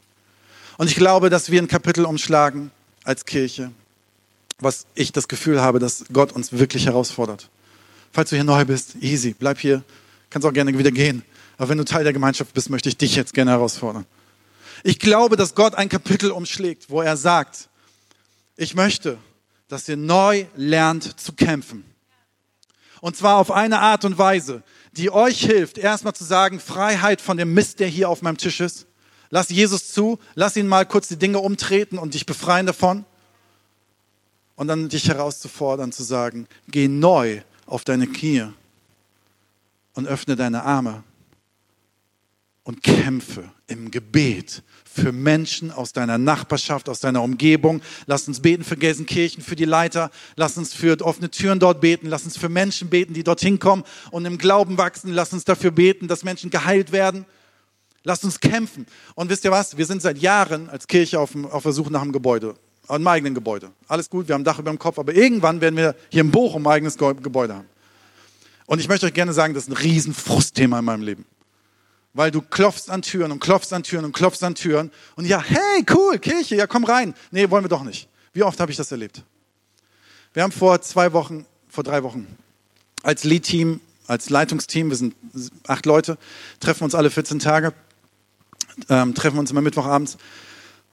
Und 0.78 0.90
ich 0.90 0.98
glaube, 0.98 1.30
dass 1.30 1.50
wir 1.50 1.62
ein 1.62 1.70
Kapitel 1.70 2.04
umschlagen 2.04 2.72
als 3.06 3.24
Kirche, 3.24 3.72
was 4.60 4.86
ich 4.96 5.12
das 5.12 5.28
Gefühl 5.28 5.62
habe, 5.62 5.80
dass 5.80 6.06
Gott 6.14 6.32
uns 6.32 6.54
wirklich 6.54 6.86
herausfordert. 6.86 7.50
Falls 8.12 8.30
du 8.30 8.36
hier 8.36 8.46
neu 8.46 8.64
bist, 8.66 8.96
easy, 9.02 9.36
bleib 9.38 9.60
hier, 9.60 9.84
kannst 10.30 10.48
auch 10.48 10.54
gerne 10.54 10.78
wieder 10.78 10.92
gehen. 10.92 11.24
Aber 11.58 11.70
wenn 11.70 11.78
du 11.78 11.86
Teil 11.86 12.04
der 12.04 12.14
Gemeinschaft 12.14 12.54
bist, 12.54 12.70
möchte 12.70 12.90
ich 12.90 12.98
dich 12.98 13.16
jetzt 13.16 13.34
gerne 13.34 13.52
herausfordern. 13.52 14.06
Ich 14.84 15.00
glaube, 15.00 15.36
dass 15.36 15.56
Gott 15.56 15.76
ein 15.76 15.90
Kapitel 15.90 16.32
umschlägt, 16.32 16.90
wo 16.90 17.02
er 17.02 17.18
sagt, 17.18 17.70
ich 18.56 18.76
möchte, 18.76 19.18
dass 19.68 19.90
ihr 19.90 19.98
neu 19.98 20.46
lernt 20.56 21.20
zu 21.20 21.34
kämpfen. 21.34 21.84
Und 23.02 23.18
zwar 23.18 23.38
auf 23.38 23.52
eine 23.52 23.80
Art 23.80 24.06
und 24.06 24.18
Weise, 24.18 24.64
die 24.94 25.12
euch 25.12 25.40
hilft, 25.42 25.78
erstmal 25.78 26.14
zu 26.14 26.24
sagen, 26.24 26.60
Freiheit 26.60 27.20
von 27.20 27.38
dem 27.38 27.54
Mist, 27.54 27.80
der 27.80 27.88
hier 27.88 28.10
auf 28.10 28.22
meinem 28.22 28.38
Tisch 28.38 28.62
ist. 28.62 28.88
Lass 29.30 29.50
Jesus 29.50 29.92
zu, 29.92 30.20
lass 30.36 30.56
ihn 30.56 30.68
mal 30.68 30.86
kurz 30.86 31.10
die 31.10 31.18
Dinge 31.18 31.40
umtreten 31.40 31.98
und 31.98 32.14
dich 32.14 32.26
befreien 32.26 32.66
davon 32.66 33.06
und 34.56 34.68
dann 34.68 34.90
dich 34.90 35.08
herauszufordern, 35.08 35.92
zu 35.92 36.04
sagen, 36.04 36.48
geh 36.68 36.88
neu 36.88 37.42
auf 37.66 37.84
deine 37.84 38.08
Knie 38.08 38.46
und 39.94 40.08
öffne 40.08 40.36
deine 40.36 40.64
Arme 40.64 41.04
und 42.64 42.82
kämpfe 42.82 43.52
im 43.68 43.92
Gebet 43.92 44.64
für 44.84 45.12
Menschen 45.12 45.72
aus 45.72 45.94
deiner 45.94 46.18
Nachbarschaft, 46.18 46.90
aus 46.90 47.00
deiner 47.00 47.22
Umgebung. 47.22 47.82
Lass 48.08 48.28
uns 48.28 48.40
beten 48.40 48.64
für 48.64 48.78
Gelsenkirchen, 48.78 49.44
für 49.44 49.56
die 49.56 49.66
Leiter. 49.66 50.10
Lass 50.36 50.58
uns 50.58 50.74
für 50.74 51.00
offene 51.02 51.30
Türen 51.30 51.60
dort 51.60 51.82
beten. 51.82 52.08
Lass 52.08 52.24
uns 52.24 52.38
für 52.38 52.50
Menschen 52.50 52.90
beten, 52.90 53.14
die 53.14 53.24
dorthin 53.24 53.60
kommen 53.60 53.84
und 54.10 54.26
im 54.26 54.38
Glauben 54.38 54.78
wachsen. 54.78 55.14
Lass 55.14 55.34
uns 55.34 55.44
dafür 55.44 55.72
beten, 55.72 56.08
dass 56.08 56.24
Menschen 56.24 56.50
geheilt 56.50 56.92
werden. 56.92 57.26
Lass 58.04 58.24
uns 58.24 58.40
kämpfen. 58.40 58.88
Und 59.16 59.30
wisst 59.30 59.44
ihr 59.46 59.52
was? 59.52 59.78
Wir 59.78 59.86
sind 59.86 60.02
seit 60.02 60.18
Jahren 60.18 60.70
als 60.70 60.88
Kirche 60.88 61.20
auf, 61.20 61.36
auf 61.36 61.64
der 61.64 61.72
Suche 61.72 61.92
nach 61.92 62.02
einem 62.02 62.14
Gebäude 62.14 62.56
einem 62.88 63.08
eigenen 63.08 63.34
Gebäude. 63.34 63.72
Alles 63.88 64.10
gut, 64.10 64.28
wir 64.28 64.36
haben 64.36 64.42
ein 64.42 64.46
Dach 64.46 64.60
über 64.60 64.72
dem 64.72 64.80
Kopf, 64.80 65.00
aber 65.00 65.14
irgendwann 65.14 65.62
werden 65.62 65.78
wir 65.78 65.96
hier 66.10 66.22
in 66.22 66.32
Bochum 66.32 66.66
ein 66.68 66.74
eigenes 66.74 66.98
Gebäude 66.98 67.56
haben. 67.56 67.68
Und 68.66 68.80
ich 68.80 68.88
möchte 68.88 69.06
euch 69.06 69.14
gerne 69.14 69.34
sagen, 69.34 69.54
das 69.54 69.64
ist 69.64 69.70
ein 69.70 69.78
riesen 69.78 70.14
Frustthema 70.14 70.80
in 70.80 70.86
meinem 70.86 71.04
Leben. 71.04 71.26
Weil 72.14 72.32
du 72.32 72.42
klopfst 72.42 72.90
an 72.90 73.02
Türen 73.02 73.32
und 73.32 73.40
klopfst 73.40 73.74
an 73.74 73.84
Türen 73.84 74.06
und 74.06 74.14
klopfst 74.14 74.44
an 74.44 74.56
Türen 74.56 74.92
und 75.16 75.26
ja, 75.26 75.42
hey, 75.42 75.86
cool, 75.94 76.18
Kirche, 76.20 76.56
ja, 76.56 76.68
komm 76.68 76.86
rein. 76.86 77.14
Nee, 77.32 77.50
wollen 77.50 77.64
wir 77.64 77.70
doch 77.70 77.84
nicht. 77.84 78.08
Wie 78.34 78.44
oft 78.44 78.60
habe 78.60 78.72
ich 78.72 78.78
das 78.78 78.92
erlebt? 78.92 79.24
Wir 80.34 80.44
haben 80.44 80.52
vor 80.52 80.82
zwei 80.82 81.14
Wochen, 81.14 81.46
vor 81.70 81.84
drei 81.84 82.04
Wochen 82.04 82.28
als 83.04 83.24
Lead-Team 83.24 83.82
als 84.08 84.30
Leitungsteam, 84.30 84.90
wir 84.90 84.98
sind 84.98 85.16
acht 85.68 85.86
Leute, 85.86 86.18
treffen 86.60 86.84
uns 86.84 86.96
alle 86.96 87.10
14 87.10 87.40
Tage, 87.40 87.74
ähm, 88.90 89.16
treffen 89.16 89.40
uns 89.40 89.52
immer 89.52 89.62
Mittwochabends. 89.62 90.18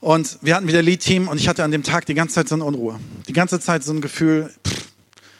Und 0.03 0.39
wir 0.43 0.57
hatten 0.57 0.67
wieder 0.67 0.83
Lead-Team 0.83 1.29
und 1.29 1.39
ich 1.39 1.47
hatte 1.47 1.63
an 1.63 1.71
dem 1.71 1.85
Tag 1.85 2.07
die 2.07 2.15
ganze 2.15 2.35
Zeit 2.35 2.49
so 2.49 2.57
eine 2.57 2.65
Unruhe. 2.65 2.99
Die 3.29 3.33
ganze 3.33 3.61
Zeit 3.61 3.85
so 3.85 3.93
ein 3.93 4.01
Gefühl, 4.01 4.53
pff, 4.67 4.89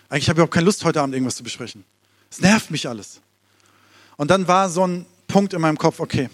eigentlich 0.09 0.29
habe 0.29 0.37
ich 0.37 0.39
überhaupt 0.39 0.55
keine 0.55 0.67
Lust, 0.67 0.85
heute 0.85 1.03
Abend 1.03 1.17
irgendwas 1.17 1.35
zu 1.35 1.43
besprechen. 1.43 1.83
Es 2.31 2.41
nervt 2.41 2.71
mich 2.71 2.89
alles. 2.89 3.21
Und 4.17 4.31
dann 4.31 4.47
war 4.47 4.71
so 4.71 4.87
ein 4.87 5.05
Punkt 5.27 5.53
in 5.53 5.61
meinem 5.61 5.77
Kopf, 5.77 5.99
okay, 5.99 6.31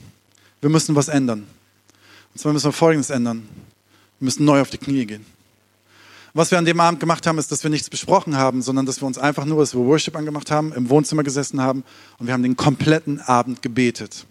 wir 0.61 0.69
müssen 0.69 0.95
was 0.95 1.09
ändern. 1.09 1.47
Und 2.35 2.38
zwar 2.38 2.53
müssen 2.53 2.67
wir 2.67 2.73
Folgendes 2.73 3.09
ändern. 3.09 3.49
Wir 4.19 4.27
müssen 4.27 4.45
neu 4.45 4.61
auf 4.61 4.69
die 4.69 4.77
Knie 4.77 5.07
gehen. 5.07 5.25
Was 6.35 6.51
wir 6.51 6.59
an 6.59 6.67
dem 6.67 6.79
Abend 6.81 7.01
gemacht 7.01 7.27
haben, 7.27 7.38
ist, 7.38 7.51
dass 7.51 7.62
wir 7.62 7.71
nichts 7.71 7.88
besprochen 7.88 8.37
haben, 8.37 8.61
sondern 8.61 8.85
dass 8.85 9.01
wir 9.01 9.07
uns 9.07 9.17
einfach 9.17 9.47
nur, 9.47 9.61
dass 9.61 9.73
wir 9.73 9.81
Worship 9.81 10.14
angemacht 10.14 10.51
haben, 10.51 10.75
im 10.75 10.91
Wohnzimmer 10.91 11.23
gesessen 11.23 11.62
haben 11.62 11.83
und 12.19 12.27
wir 12.27 12.35
haben 12.35 12.43
den 12.43 12.57
kompletten 12.57 13.23
Abend 13.23 13.62
gebetet. 13.62 14.27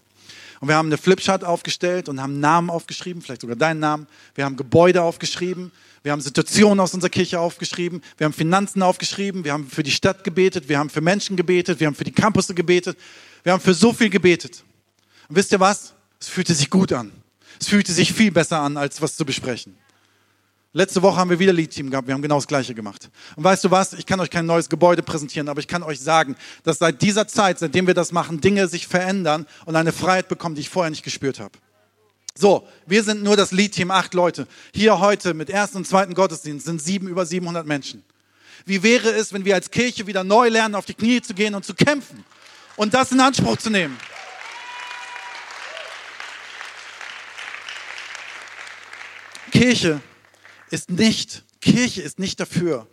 Und 0.60 0.68
wir 0.68 0.74
haben 0.74 0.88
eine 0.88 0.98
Flipchart 0.98 1.44
aufgestellt 1.44 2.08
und 2.08 2.20
haben 2.20 2.40
Namen 2.40 2.70
aufgeschrieben, 2.70 3.22
vielleicht 3.22 3.42
sogar 3.42 3.56
deinen 3.56 3.80
Namen. 3.80 4.06
Wir 4.34 4.44
haben 4.44 4.56
Gebäude 4.56 5.02
aufgeschrieben. 5.02 5.72
Wir 6.02 6.12
haben 6.12 6.20
Situationen 6.20 6.80
aus 6.80 6.94
unserer 6.94 7.10
Kirche 7.10 7.40
aufgeschrieben. 7.40 8.02
Wir 8.16 8.24
haben 8.24 8.32
Finanzen 8.32 8.82
aufgeschrieben. 8.82 9.44
Wir 9.44 9.52
haben 9.52 9.68
für 9.68 9.82
die 9.82 9.90
Stadt 9.90 10.24
gebetet. 10.24 10.68
Wir 10.68 10.78
haben 10.78 10.90
für 10.90 11.00
Menschen 11.00 11.36
gebetet. 11.36 11.80
Wir 11.80 11.86
haben 11.86 11.94
für 11.94 12.04
die 12.04 12.12
Campusse 12.12 12.54
gebetet. 12.54 12.98
Wir 13.42 13.52
haben 13.52 13.60
für 13.60 13.74
so 13.74 13.92
viel 13.92 14.10
gebetet. 14.10 14.64
Und 15.28 15.36
wisst 15.36 15.52
ihr 15.52 15.60
was? 15.60 15.94
Es 16.20 16.28
fühlte 16.28 16.54
sich 16.54 16.70
gut 16.70 16.92
an. 16.92 17.12
Es 17.60 17.68
fühlte 17.68 17.92
sich 17.92 18.12
viel 18.12 18.30
besser 18.30 18.60
an, 18.60 18.76
als 18.76 19.02
was 19.02 19.16
zu 19.16 19.24
besprechen. 19.24 19.76
Letzte 20.78 21.02
Woche 21.02 21.16
haben 21.16 21.28
wir 21.28 21.40
wieder 21.40 21.52
Lead-Team 21.52 21.90
gehabt, 21.90 22.06
wir 22.06 22.14
haben 22.14 22.22
genau 22.22 22.36
das 22.36 22.46
Gleiche 22.46 22.72
gemacht. 22.72 23.10
Und 23.34 23.42
weißt 23.42 23.64
du 23.64 23.72
was, 23.72 23.94
ich 23.94 24.06
kann 24.06 24.20
euch 24.20 24.30
kein 24.30 24.46
neues 24.46 24.68
Gebäude 24.68 25.02
präsentieren, 25.02 25.48
aber 25.48 25.58
ich 25.58 25.66
kann 25.66 25.82
euch 25.82 25.98
sagen, 25.98 26.36
dass 26.62 26.78
seit 26.78 27.02
dieser 27.02 27.26
Zeit, 27.26 27.58
seitdem 27.58 27.88
wir 27.88 27.94
das 27.94 28.12
machen, 28.12 28.40
Dinge 28.40 28.68
sich 28.68 28.86
verändern 28.86 29.44
und 29.66 29.74
eine 29.74 29.90
Freiheit 29.90 30.28
bekommen, 30.28 30.54
die 30.54 30.60
ich 30.60 30.68
vorher 30.68 30.90
nicht 30.90 31.02
gespürt 31.02 31.40
habe. 31.40 31.50
So, 32.36 32.64
wir 32.86 33.02
sind 33.02 33.24
nur 33.24 33.36
das 33.36 33.50
Lead-Team, 33.50 33.90
acht 33.90 34.14
Leute. 34.14 34.46
Hier 34.72 35.00
heute 35.00 35.34
mit 35.34 35.50
ersten 35.50 35.78
und 35.78 35.84
zweiten 35.84 36.14
Gottesdienst 36.14 36.66
sind 36.66 36.80
sieben, 36.80 37.08
über 37.08 37.26
700 37.26 37.66
Menschen. 37.66 38.04
Wie 38.64 38.84
wäre 38.84 39.10
es, 39.10 39.32
wenn 39.32 39.44
wir 39.44 39.56
als 39.56 39.72
Kirche 39.72 40.06
wieder 40.06 40.22
neu 40.22 40.48
lernen, 40.48 40.76
auf 40.76 40.86
die 40.86 40.94
Knie 40.94 41.20
zu 41.20 41.34
gehen 41.34 41.56
und 41.56 41.64
zu 41.64 41.74
kämpfen 41.74 42.24
und 42.76 42.94
das 42.94 43.10
in 43.10 43.18
Anspruch 43.18 43.56
zu 43.56 43.70
nehmen? 43.70 43.98
Kirche 49.50 50.00
ist 50.70 50.90
nicht, 50.90 51.44
Kirche 51.60 52.02
ist 52.02 52.18
nicht 52.18 52.40
dafür 52.40 52.86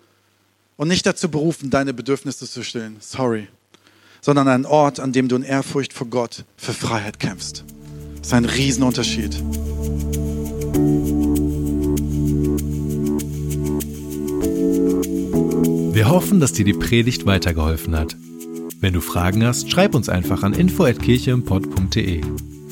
und 0.78 0.88
nicht 0.88 1.06
dazu 1.06 1.30
berufen, 1.30 1.70
deine 1.70 1.94
Bedürfnisse 1.94 2.48
zu 2.50 2.64
stillen, 2.64 2.98
sorry, 3.00 3.48
sondern 4.22 4.48
ein 4.48 4.66
Ort, 4.66 5.00
an 5.00 5.12
dem 5.12 5.28
du 5.28 5.36
in 5.36 5.44
Ehrfurcht 5.44 5.94
vor 5.94 6.08
Gott 6.08 6.46
für 6.58 6.74
Freiheit 6.74 7.20
kämpfst. 7.20 7.64
Das 8.18 8.28
ist 8.28 8.34
ein 8.34 8.46
Riesenunterschied. 8.46 9.42
Wir 15.94 16.10
hoffen, 16.10 16.40
dass 16.40 16.52
dir 16.52 16.66
die 16.66 16.74
Predigt 16.74 17.26
weitergeholfen 17.26 17.96
hat. 17.96 18.18
Wenn 18.82 18.94
du 18.94 19.00
Fragen 19.00 19.46
hast, 19.46 19.72
schreib 19.72 19.96
uns 19.96 20.10
einfach 20.10 20.44
an 20.44 20.54
info@kircheimpod.de. 20.54 22.22